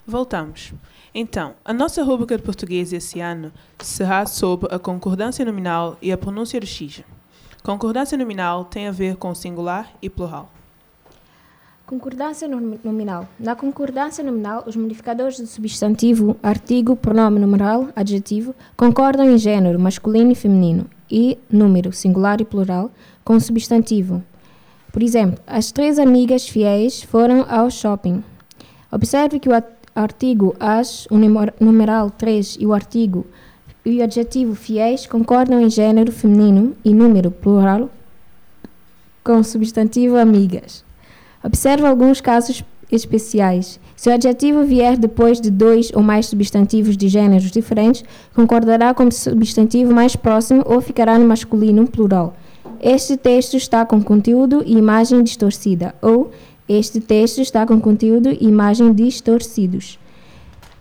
[0.06, 0.72] Voltamos.
[1.12, 6.16] Então, a nossa rúbrica de português esse ano será sobre a concordância nominal e a
[6.16, 7.02] pronúncia do X.
[7.62, 10.50] Concordância nominal tem a ver com singular e plural.
[11.86, 13.28] Concordância nom- nominal.
[13.38, 20.32] Na concordância nominal, os modificadores do substantivo, artigo, pronome numeral, adjetivo, concordam em gênero masculino
[20.32, 22.90] e feminino e número, singular e plural,
[23.24, 24.22] com substantivo.
[24.90, 28.24] Por exemplo, as três amigas fiéis foram ao shopping.
[28.90, 29.52] Observe que o
[29.94, 33.26] artigo as, o numer- numeral 3 e o artigo
[33.84, 37.90] e o adjetivo fiéis concordam em gênero feminino e número plural
[39.24, 40.84] com o substantivo amigas.
[41.42, 43.80] Observe alguns casos especiais.
[43.96, 48.04] Se o adjetivo vier depois de dois ou mais substantivos de gêneros diferentes,
[48.34, 52.36] concordará com o substantivo mais próximo ou ficará no masculino plural.
[52.80, 56.30] Este texto está com conteúdo e imagem distorcida, ou
[56.68, 59.98] este texto está com conteúdo e imagem distorcidos.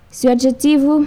[0.09, 1.05] Se o adjetivo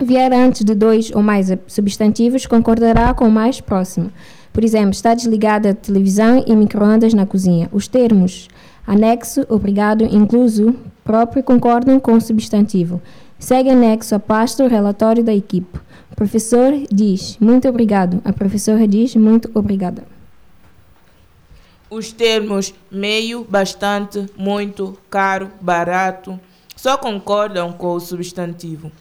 [0.00, 4.10] vier antes de dois ou mais substantivos, concordará com o mais próximo.
[4.52, 7.68] Por exemplo, está desligada a televisão e microondas na cozinha.
[7.72, 8.48] Os termos
[8.86, 13.02] anexo, obrigado, incluso, próprio concordam com o substantivo.
[13.38, 15.78] Segue anexo a pasta o relatório da equipe.
[16.12, 18.20] O professor diz muito obrigado.
[18.24, 20.04] A professora diz muito obrigada.
[21.90, 26.38] Os termos meio, bastante, muito, caro, barato
[26.76, 28.92] só concordam com o substantivo.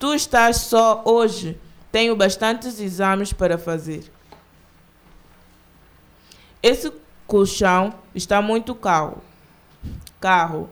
[0.00, 1.58] Tu estás só hoje.
[1.92, 4.10] Tenho bastantes exames para fazer.
[6.62, 6.90] Esse
[7.26, 9.18] colchão está muito caro.
[10.18, 10.70] Carro.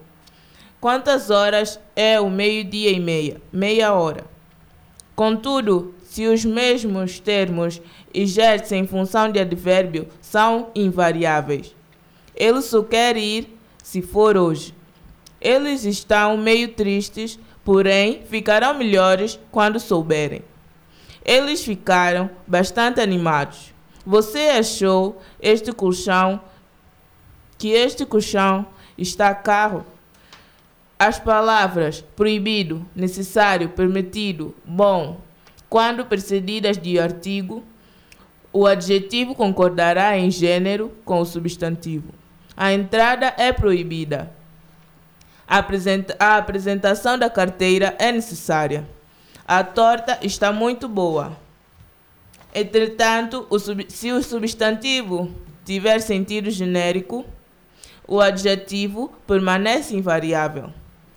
[0.80, 3.42] Quantas horas é o meio-dia e meia?
[3.52, 4.24] Meia hora.
[5.14, 7.82] Contudo, se os mesmos termos
[8.14, 11.76] exercem função de advérbio, são invariáveis.
[12.34, 14.74] Ele só quer ir se for hoje.
[15.38, 17.38] Eles estão meio tristes,
[17.68, 20.40] porém ficarão melhores quando souberem.
[21.22, 23.74] Eles ficaram bastante animados.
[24.06, 26.40] Você achou este colchão
[27.58, 28.66] que este colchão
[28.96, 29.84] está caro?
[30.98, 35.20] As palavras proibido, necessário, permitido, bom,
[35.68, 37.62] quando precedidas de artigo,
[38.50, 42.14] o adjetivo concordará em gênero com o substantivo.
[42.56, 44.37] A entrada é proibida.
[45.48, 48.86] A, apresenta a apresentação da carteira é necessária.
[49.46, 51.36] A torta está muito boa.
[52.54, 55.34] Entretanto, o se o substantivo
[55.64, 57.24] tiver sentido genérico,
[58.06, 60.70] o adjetivo permanece invariável.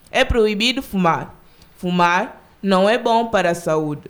[0.09, 1.35] É proibido fumar.
[1.77, 4.09] Fumar não é bom para a saúde.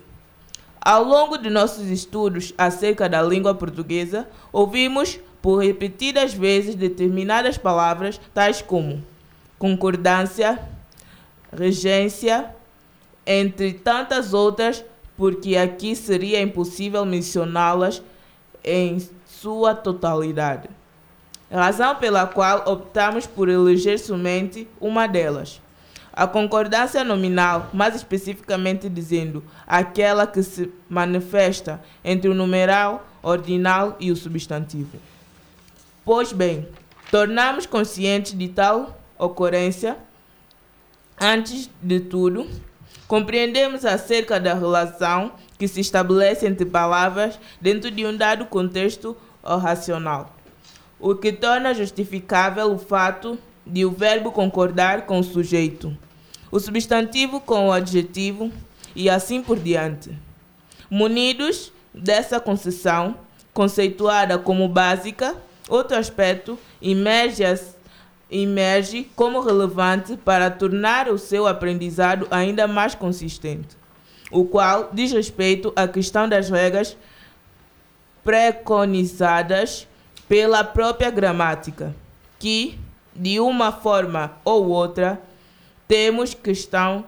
[0.80, 8.19] Ao longo de nossos estudos acerca da língua portuguesa, ouvimos por repetidas vezes determinadas palavras,
[8.34, 9.03] tais como
[9.62, 10.59] concordância,
[11.55, 12.49] regência,
[13.28, 14.84] entre tantas outras,
[15.16, 18.01] porque aqui seria impossível mencioná-las
[18.64, 20.68] em sua totalidade.
[21.51, 25.62] Razão pela qual optamos por eleger somente uma delas.
[26.12, 34.09] A concordância nominal, mais especificamente dizendo, aquela que se manifesta entre o numeral, ordinal e
[34.12, 34.97] o substantivo.
[36.03, 36.68] Pois bem,
[37.12, 39.97] tornamos conscientes de tal ocorrência,
[41.19, 42.49] antes de tudo,
[43.07, 49.57] compreendemos acerca da relação que se estabelece entre palavras dentro de um dado contexto ou
[49.57, 50.36] racional,
[50.99, 55.95] o que torna justificável o fato de o verbo concordar com o sujeito,
[56.51, 58.51] o substantivo com o adjetivo
[58.95, 60.17] e assim por diante.
[60.89, 63.15] Munidos dessa concessão,
[63.53, 65.36] conceituada como básica,
[65.69, 67.43] outro aspecto emerge,
[68.32, 73.77] emerge como relevante para tornar o seu aprendizado ainda mais consistente,
[74.32, 76.97] o qual diz respeito à questão das regras
[78.23, 79.88] preconizadas
[80.29, 81.93] pela própria gramática,
[82.39, 82.79] que,
[83.13, 85.21] de uma forma ou outra,
[85.88, 87.05] temos questão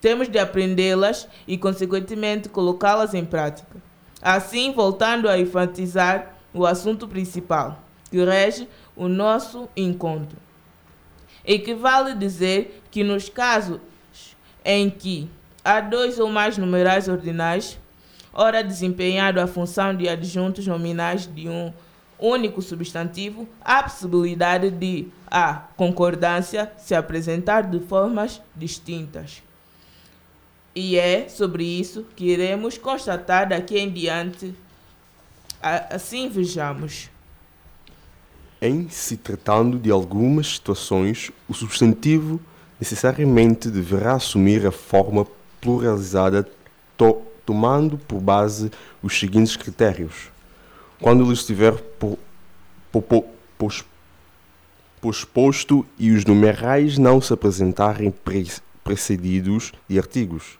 [0.00, 3.76] temos de aprendê-las e, consequentemente, colocá-las em prática.
[4.22, 7.78] Assim, voltando a enfatizar o assunto principal,
[8.10, 8.68] que rege
[9.00, 10.36] o nosso encontro.
[11.42, 13.80] Equivale dizer que nos casos
[14.62, 15.26] em que
[15.64, 17.78] há dois ou mais numerais ordinais,
[18.30, 21.72] ora desempenhado a função de adjuntos nominais de um
[22.18, 29.42] único substantivo, há possibilidade de a concordância se apresentar de formas distintas.
[30.74, 34.54] E é sobre isso que iremos constatar daqui em diante.
[35.62, 37.08] Assim vejamos.
[38.62, 42.38] Em se tratando de algumas situações, o substantivo
[42.78, 45.26] necessariamente deverá assumir a forma
[45.60, 46.46] pluralizada,
[46.96, 48.70] to tomando por base
[49.02, 50.30] os seguintes critérios.
[51.00, 52.18] Quando ele estiver po
[52.92, 53.24] po
[53.58, 53.84] pos
[55.00, 58.46] posposto e os numerais não se apresentarem pre
[58.84, 60.58] precedidos de artigos.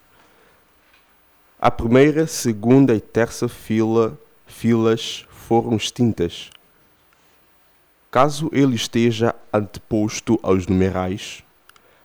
[1.59, 6.51] A primeira, segunda e terça fila, filas foram extintas.
[8.11, 11.45] Caso ele esteja anteposto aos numerais,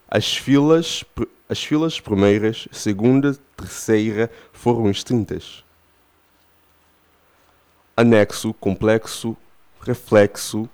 [0.08, 1.04] as filas,
[1.48, 5.64] as filas primeiras, segunda, terceira foram extintas.
[7.96, 9.36] Anexo, complexo,
[9.80, 10.68] reflexo,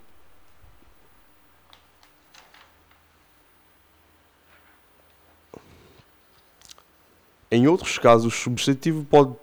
[7.55, 9.37] Em outros casos, o substantivo pode,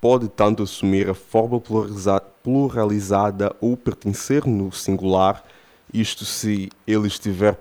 [0.00, 5.44] pode tanto assumir a forma pluraliza, pluralizada ou pertencer no singular,
[5.92, 7.54] isto se ele estiver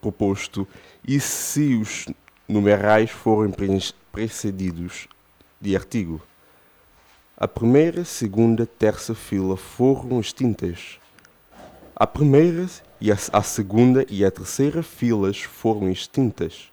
[0.00, 0.66] proposto
[1.06, 2.06] e se os
[2.48, 3.52] numerais forem
[4.10, 5.06] precedidos
[5.60, 6.20] de artigo.
[7.36, 10.98] A primeira, segunda, terça fila foram extintas.
[11.94, 12.66] A primeira
[13.00, 16.70] e a segunda e a terceira filas foram extintas.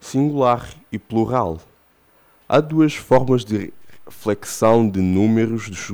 [0.00, 1.60] Singular e plural.
[2.48, 3.72] Há duas formas de
[4.10, 5.90] flexão de números dos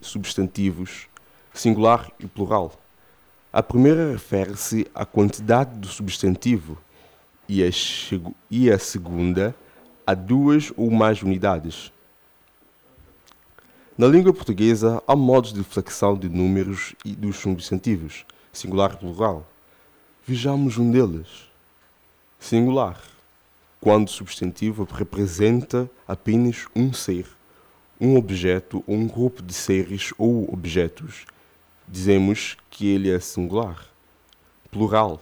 [0.00, 1.08] substantivos,
[1.52, 2.78] singular e plural.
[3.52, 6.78] A primeira refere-se à quantidade do substantivo
[7.48, 7.70] e a,
[8.50, 9.54] e a segunda
[10.06, 11.92] a duas ou mais unidades.
[13.96, 19.46] Na língua portuguesa, há modos de flexão de números e dos substantivos, singular e plural.
[20.26, 21.48] Vejamos um deles.
[22.38, 23.00] Singular
[23.84, 27.26] quando o substantivo representa apenas um ser,
[28.04, 31.24] um objeto ou um grupo de seres ou objetos.
[31.88, 33.86] Dizemos que ele é singular.
[34.70, 35.20] Plural.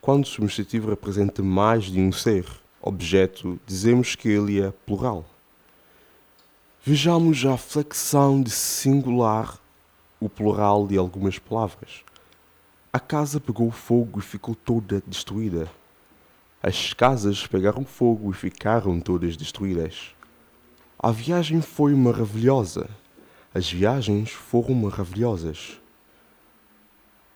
[0.00, 2.46] Quando o substantivo representa mais de um ser,
[2.80, 5.24] objeto, dizemos que ele é plural.
[6.82, 9.58] Vejamos a flexão de singular,
[10.20, 12.04] o plural de algumas palavras.
[12.92, 15.68] A casa pegou fogo e ficou toda destruída.
[16.62, 20.14] As casas pegaram fogo e ficaram todas destruídas.
[21.02, 22.86] A viagem foi maravilhosa.
[23.54, 25.80] As viagens foram maravilhosas.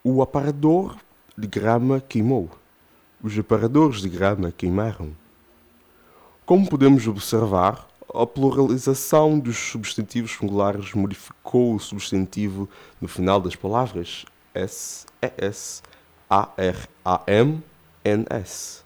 [0.05, 0.99] O aparador
[1.35, 2.51] de grama queimou.
[3.23, 5.17] Os aparadores de grama queimaram.
[6.45, 12.69] Como podemos observar, a pluralização dos substantivos singulares modificou o substantivo
[13.01, 15.81] no final das palavras S, S,
[16.29, 17.63] A, R, A, M,
[18.05, 18.83] N, S.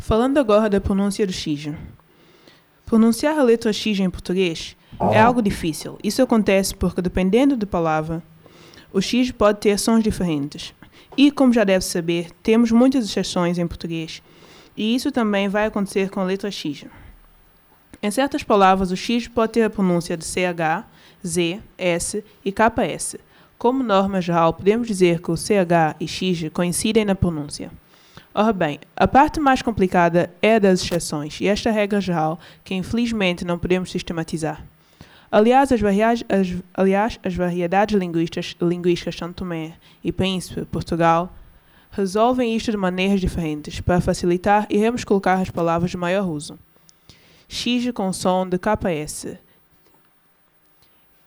[0.00, 1.68] Falando agora da pronúncia do X.
[2.88, 4.74] Pronunciar a letra X em português
[5.12, 5.98] é algo difícil.
[6.02, 8.22] Isso acontece porque, dependendo da palavra,
[8.90, 10.72] O X pode ter sons diferentes.
[11.14, 14.22] E, como já deve saber, temos muitas exceções em português.
[14.74, 16.86] E isso também vai acontecer com a letra X.
[18.02, 20.86] Em certas palavras, o X pode ter a pronúncia de CH,
[21.26, 23.16] Z, S e KS.
[23.58, 27.70] Como norma geral, podemos dizer que o CH e X coincidem na pronúncia.
[28.40, 32.72] Ora bem, a parte mais complicada é a das exceções, e esta regra geral que
[32.72, 34.64] infelizmente não podemos sistematizar.
[35.28, 39.72] Aliás, as, variedades, as, aliás, as variedades linguísticas, São Tomé
[40.04, 41.34] e Príncipe, Portugal,
[41.90, 46.56] resolvem isto de maneiras diferentes para facilitar iremos colocar as palavras de maior uso.
[47.48, 49.36] X com som de KS.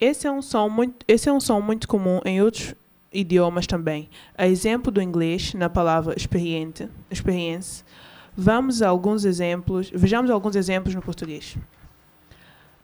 [0.00, 2.74] Esse é um som muito, esse é um som muito comum em outros
[3.12, 4.08] idiomas também.
[4.36, 7.84] A exemplo do inglês, na palavra experiente, experience,
[8.36, 11.56] vamos alguns exemplos, vejamos alguns exemplos no português.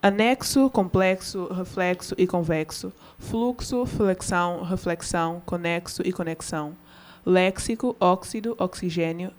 [0.00, 2.92] Anexo, complexo, reflexo e convexo.
[3.18, 6.76] Fluxo, flexão, reflexão, conexo e conexão.
[7.26, 9.32] Léxico, óxido, oxigênio.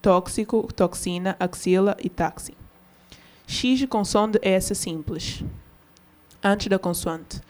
[0.00, 2.54] Tóxico, toxina, axila e táxi.
[3.44, 5.42] X com som de S simples.
[6.42, 7.40] Antes da consoante.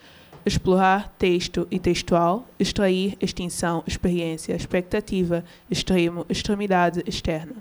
[0.45, 2.47] Explorar, texto e textual.
[2.59, 7.55] Extrair, extinção, experiência, expectativa, extremo, extremidade, externa.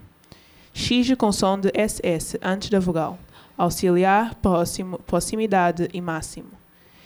[0.75, 3.19] X com som de SS antes da vogal
[3.57, 6.51] auxiliar, próximo, proximidade e máximo.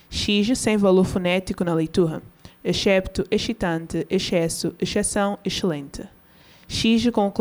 [0.08, 2.22] X sem valor fonético na leitura,
[2.64, 6.04] excepto, excitante, excesso, exceção, excelente.
[6.68, 7.32] X com o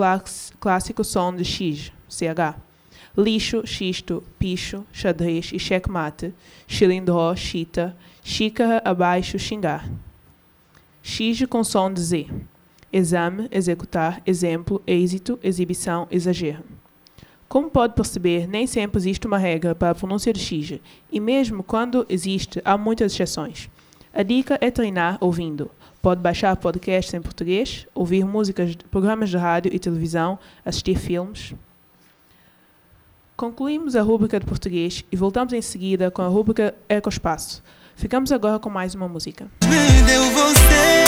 [0.60, 2.60] clássico som de X, CH.
[3.18, 6.34] Lixo, xisto, picho, xadrez e checkmate,
[6.68, 7.96] xilindró, chita,
[8.28, 9.88] xícara abaixo, xingar.
[11.04, 12.28] X com som de Z.
[12.92, 16.64] Exame, executar, exemplo, êxito, exibição, exagero.
[17.48, 20.80] Como pode perceber, nem sempre existe uma regra para a pronúncia de X,
[21.12, 23.70] e mesmo quando existe, há muitas exceções.
[24.12, 25.70] A dica é treinar ouvindo.
[26.02, 31.54] Pode baixar podcasts em português, ouvir músicas, programas de rádio e televisão, assistir filmes.
[33.38, 37.62] Concluímos a rúbrica de português e voltamos em seguida com a rúbrica Ecoespaço.
[37.96, 39.48] Ficamos agora com mais uma música.
[39.64, 41.06] Me deu você,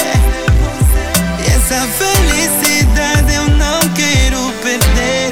[1.39, 5.26] e essa felicidade eu não quero perder.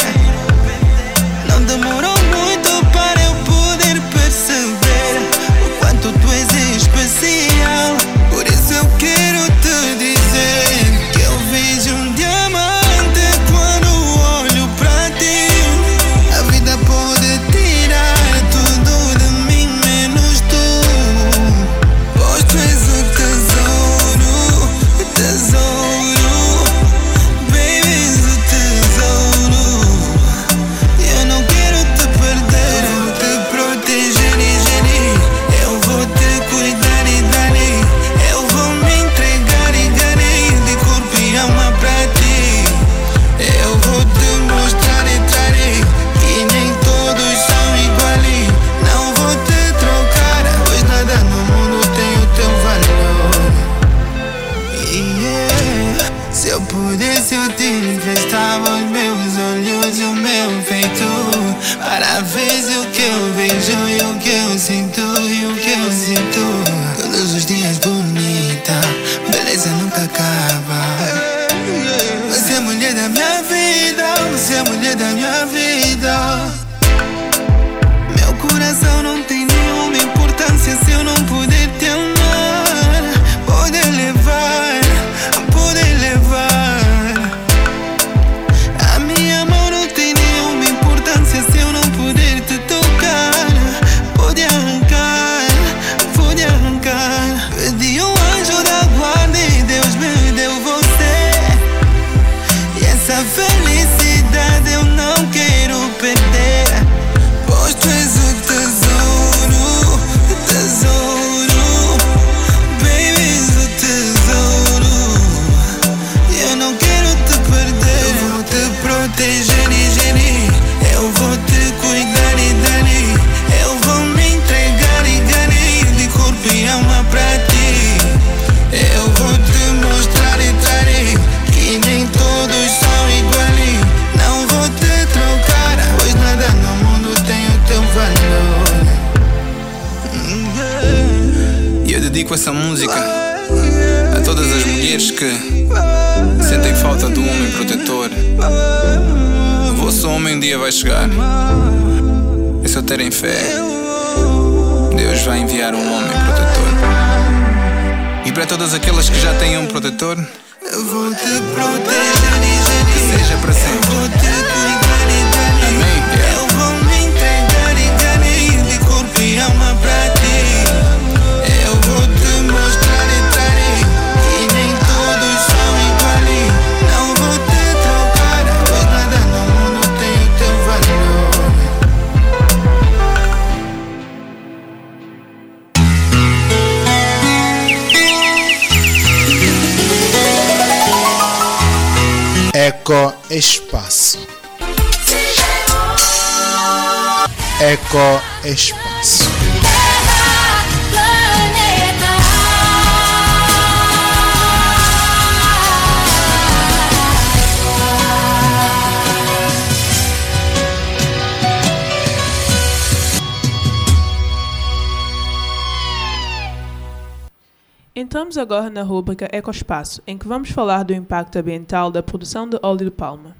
[218.26, 222.58] Entramos agora na rúbrica Ecoespaço, em que vamos falar do impacto ambiental da produção de
[222.64, 223.38] óleo de palma.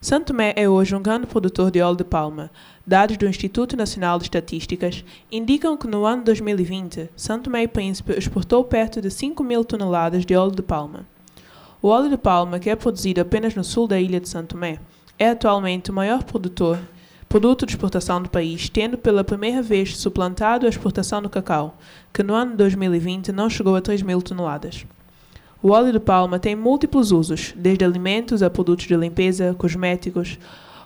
[0.00, 2.48] Santo Tomé é hoje um grande produtor de óleo de palma.
[2.86, 8.12] Dados do Instituto Nacional de Estatísticas indicam que no ano 2020, Santo Tomé e Príncipe
[8.12, 11.04] exportou perto de 5 mil toneladas de óleo de palma.
[11.82, 14.78] O óleo de palma, que é produzido apenas no sul da ilha de Santo Tomé,
[15.18, 16.78] é atualmente o maior produtor,
[17.36, 21.76] produto de exportação do país, tendo pela primeira vez suplantado a exportação do cacau,
[22.10, 24.86] que no ano 2020 não chegou a 3 mil toneladas.
[25.62, 30.38] O óleo de palma tem múltiplos usos, desde alimentos a produtos de limpeza, cosméticos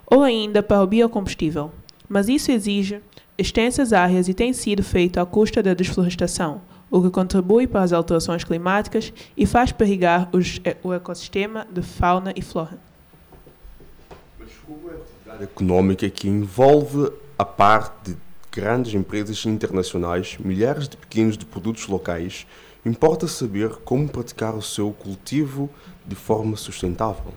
[0.05, 1.71] ou ainda para o biocombustível,
[2.09, 3.01] mas isso exige
[3.39, 7.93] extensas áreas e tem sido feito à custa da desflorestação, o que contribui para as
[7.93, 12.77] alterações climáticas e faz perigar os- o ecossistema de fauna e flora.
[15.41, 18.17] Econômica que envolve a parte de
[18.51, 22.47] grandes empresas internacionais, milhares de pequenos de produtos locais,
[22.85, 25.71] importa saber como praticar o seu cultivo
[26.07, 27.33] de forma sustentável.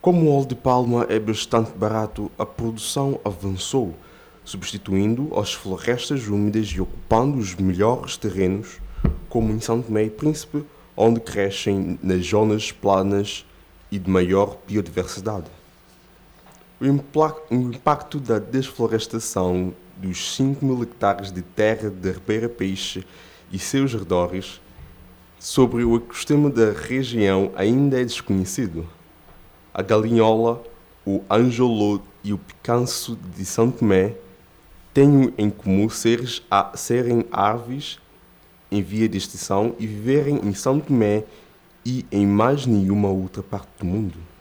[0.00, 3.94] Como o óleo de palma é bastante barato, a produção avançou,
[4.44, 8.80] substituindo as florestas úmidas e ocupando os melhores terrenos,
[9.28, 10.64] como em São Tomé e Príncipe,
[10.96, 13.46] onde crescem nas zonas planas
[13.90, 15.46] e de maior biodiversidade.
[16.80, 23.06] O o impacto da desflorestação dos 5 mil hectares de terra de Ribeira Peixe
[23.52, 24.60] e seus redores
[25.38, 28.88] sobre o ecossistema da região ainda é desconhecido.
[29.72, 30.64] A galinhola,
[31.06, 34.16] o angelô e o picanço de São Tomé
[34.92, 38.00] têm em comum seres a, serem aves
[38.70, 41.22] em via de extinção e viverem em São Tomé
[41.86, 44.33] e em mais nenhuma outra parte do mundo.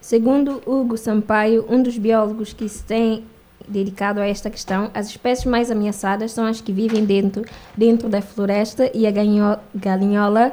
[0.00, 3.24] Segundo Hugo Sampaio, um dos biólogos que se tem
[3.68, 7.44] dedicado a esta questão, as espécies mais ameaçadas são as que vivem dentro,
[7.76, 10.52] dentro da floresta e a galinhola,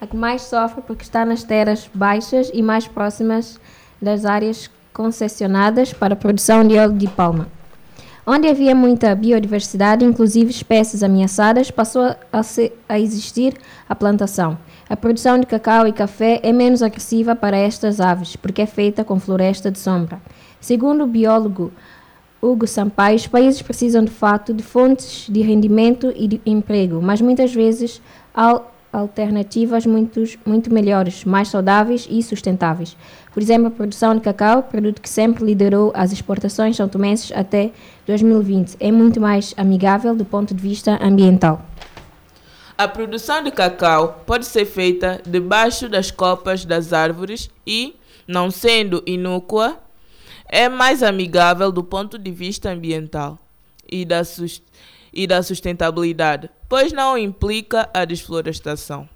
[0.00, 3.60] a que mais sofre porque está nas terras baixas e mais próximas
[4.02, 7.57] das áreas concessionadas para a produção de óleo de palma.
[8.30, 12.42] Onde havia muita biodiversidade, inclusive espécies ameaçadas, passou a,
[12.86, 13.54] a existir
[13.88, 14.58] a plantação.
[14.86, 19.02] A produção de cacau e café é menos agressiva para estas aves, porque é feita
[19.02, 20.20] com floresta de sombra.
[20.60, 21.72] Segundo o biólogo
[22.42, 27.22] Hugo Sampaio, os países precisam de fato de fontes de rendimento e de emprego, mas
[27.22, 28.02] muitas vezes
[28.92, 32.96] alternativas muitos, muito melhores, mais saudáveis e sustentáveis.
[33.32, 37.70] Por exemplo, a produção de cacau, produto que sempre liderou as exportações são tomenses até
[38.06, 41.64] 2020, é muito mais amigável do ponto de vista ambiental.
[42.76, 49.02] A produção de cacau pode ser feita debaixo das copas das árvores e, não sendo
[49.04, 49.76] inúqua,
[50.48, 53.38] é mais amigável do ponto de vista ambiental
[53.90, 54.62] e da, sus-
[55.12, 59.08] e da sustentabilidade, pois não implica a desflorestação.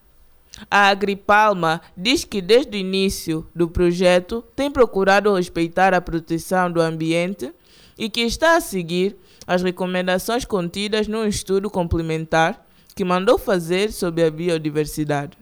[0.70, 6.80] A Agripalma diz que desde o início do projeto tem procurado respeitar a proteção do
[6.80, 7.52] ambiente
[7.98, 9.16] e que está a seguir
[9.46, 15.36] as recomendações contidas num estudo complementar que mandou fazer sobre a biodiversidade.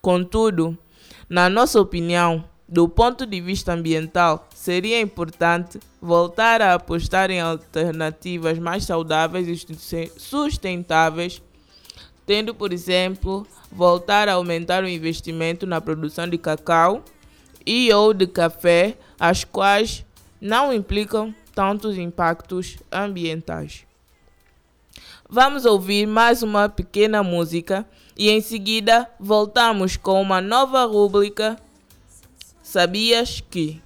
[0.00, 0.76] Contudo,
[1.28, 8.58] na nossa opinião, do ponto de vista ambiental, seria importante voltar a apostar em alternativas
[8.58, 11.42] mais saudáveis e susten- sustentáveis,
[12.24, 17.04] tendo, por exemplo, voltar a aumentar o investimento na produção de cacau
[17.66, 20.02] e ou de café, as quais
[20.40, 23.84] não implicam tantos impactos ambientais.
[25.28, 31.58] Vamos ouvir mais uma pequena música e em seguida voltamos com uma nova rúbrica
[32.72, 33.82] Sabias que?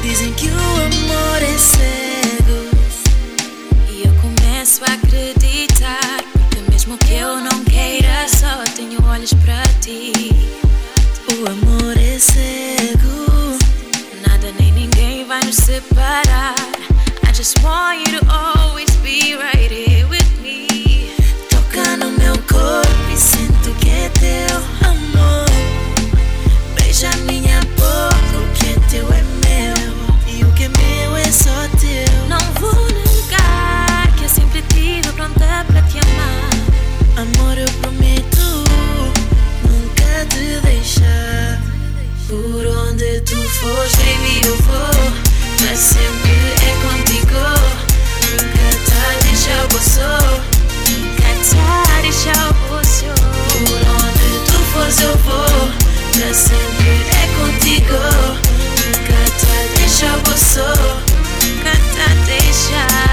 [0.00, 2.70] Dizem que o amor é cego.
[3.90, 9.62] E eu começo a acreditar Porque mesmo que eu não queira Só tenho olhos para
[9.80, 10.41] ti
[12.22, 13.58] cego.
[14.24, 16.54] Nada nem ninguém vai nos separar.
[17.26, 21.10] I just want you to always be right here with me.
[21.50, 24.56] Toca no meu corpo e sinto que é teu
[24.88, 25.50] amor.
[26.76, 29.76] Beija minha boca, o que é teu é meu.
[30.28, 32.28] E o que é meu é só teu.
[32.28, 36.50] Não vou negar que eu sempre estive pronta pra te amar.
[37.16, 38.64] Amor, eu prometo
[39.64, 41.71] nunca te deixar.
[42.32, 45.12] Por onde tu fores, baby, eu vou.
[45.60, 47.44] Mas sempre é contigo.
[48.30, 50.00] Nunca te deixar você.
[50.88, 53.04] Nunca te deixar você.
[53.66, 55.68] Por onde tu fores, eu vou.
[56.20, 58.00] Mas sempre é contigo.
[58.86, 60.62] Nunca te deixar você.
[61.44, 63.11] Nunca te deixar.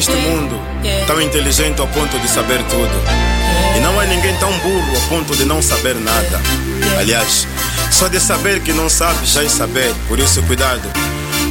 [0.00, 0.58] Neste mundo
[1.06, 3.76] tão inteligente ao ponto de saber tudo.
[3.76, 6.40] E não há ninguém tão burro ao ponto de não saber nada.
[6.98, 7.46] Aliás,
[7.92, 10.80] só de saber que não sabe já é saber, por isso cuidado.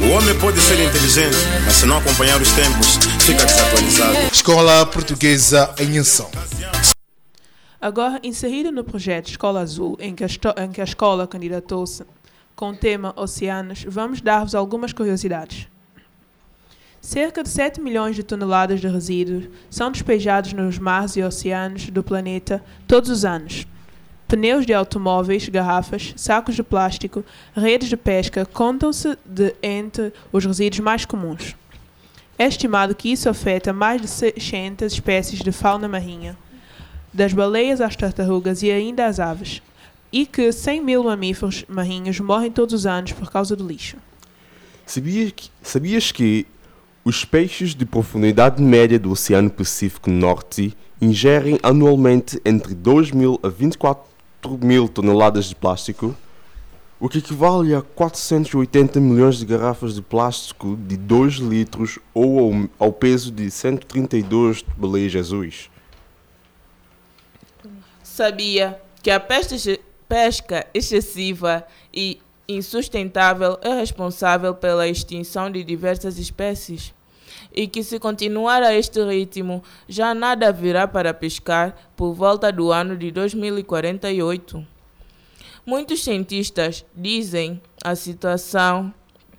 [0.04, 4.18] O homem pode ser inteligente, mas se não acompanhar os tempos, fica desatualizado.
[4.32, 6.28] Escola Portuguesa em Ação.
[7.80, 10.28] Agora, inserido no projeto Escola Azul, em que a,
[10.64, 12.02] em que a escola candidatou-se
[12.56, 15.68] com o tema Oceanos, vamos dar-vos algumas curiosidades.
[17.00, 22.02] Cerca de 7 milhões de toneladas de resíduos são despejados nos mares e oceanos do
[22.02, 23.66] planeta todos os anos.
[24.28, 27.24] Pneus de automóveis, garrafas, sacos de plástico,
[27.56, 31.56] redes de pesca contam-se de entre os resíduos mais comuns.
[32.38, 36.36] É estimado que isso afeta mais de 600 espécies de fauna marinha,
[37.12, 39.60] das baleias às tartarugas e ainda às aves,
[40.12, 43.96] e que 100 mil mamíferos marinhos morrem todos os anos por causa do lixo.
[44.86, 46.46] Sabias que, sabias que
[47.04, 53.48] os peixes de profundidade média do Oceano Pacífico Norte ingerem anualmente entre 2 mil a
[53.48, 54.04] 24
[54.60, 56.14] mil toneladas de plástico,
[56.98, 62.68] o que equivale a 480 milhões de garrafas de plástico de 2 litros ou ao,
[62.78, 65.70] ao peso de 132 de baleias azuis.
[68.02, 72.20] Sabia que a pesca excessiva e
[72.56, 76.94] insustentável é responsável pela extinção de diversas espécies?
[77.52, 82.70] E que se continuar a este ritmo, já nada virá para pescar por volta do
[82.70, 84.66] ano de 2048?
[85.66, 88.92] Muitos cientistas dizem a situação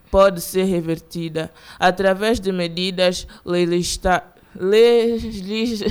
[0.10, 4.24] pode ser revertida através de medidas legislista-
[4.56, 5.84] legis-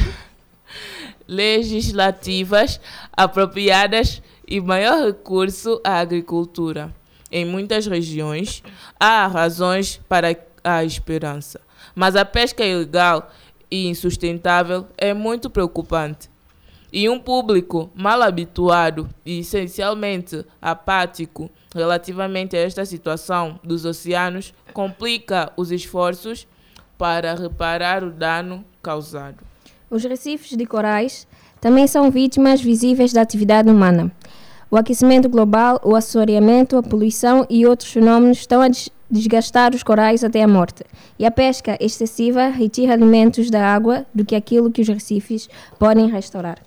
[1.26, 2.80] legislativas
[3.12, 6.94] apropriadas e maior recurso à agricultura.
[7.30, 8.62] Em muitas regiões,
[8.98, 11.60] há razões para a esperança,
[11.94, 13.30] mas a pesca ilegal
[13.70, 16.28] e insustentável é muito preocupante.
[16.92, 25.52] E um público mal habituado e essencialmente apático relativamente a esta situação dos oceanos complica
[25.56, 26.48] os esforços
[26.98, 29.38] para reparar o dano causado.
[29.88, 31.28] Os recifes de corais
[31.60, 34.10] também são vítimas visíveis da atividade humana.
[34.70, 39.82] O aquecimento global, o assoreamento, a poluição e outros fenômenos estão a des- desgastar os
[39.82, 40.84] corais até a morte.
[41.18, 46.08] E a pesca excessiva retira alimentos da água do que aquilo que os recifes podem
[46.08, 46.58] restaurar.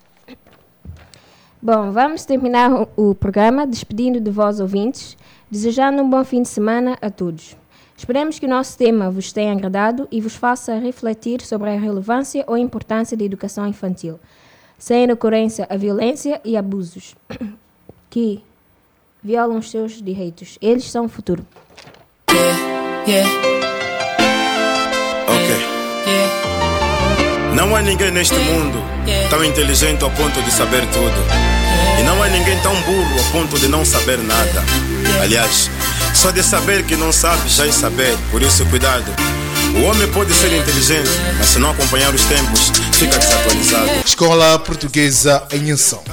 [1.62, 5.16] Bom, vamos terminar o, programa despedindo de vós ouvintes,
[5.50, 7.56] desejando um bom fim de semana a todos.
[7.96, 12.44] Esperamos que o nosso tema vos tenha agradado e vos faça refletir sobre a relevância
[12.48, 14.20] ou importância da educação infantil,
[14.78, 17.16] sem recorrência à violência e abusos
[18.14, 18.44] que
[19.24, 20.60] violam os seus direitos.
[20.62, 21.44] Eles são o futuro.
[25.28, 25.66] Ok.
[27.56, 28.78] Não há ninguém neste mundo
[29.32, 31.26] tão inteligente ao ponto de saber tudo.
[32.00, 34.64] E não há ninguém tão burro ao ponto de não saber nada.
[35.24, 35.72] Aliás,
[36.14, 39.12] só de saber que não sabe já é saber, por isso cuidado.
[39.76, 43.90] O homem pode ser inteligente, mas se não acompanhar os tempos, fica desatualizado.
[44.06, 46.04] Escola Portuguesa em Ação.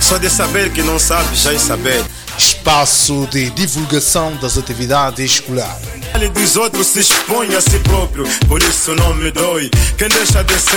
[0.00, 2.04] Só de saber que não sabe já é saber.
[2.38, 5.88] Espaço de divulgação das atividades escolares.
[6.14, 9.68] Ele dos outros se expõe a si próprio, por isso não me dói.
[9.96, 10.76] Quem deixa de ser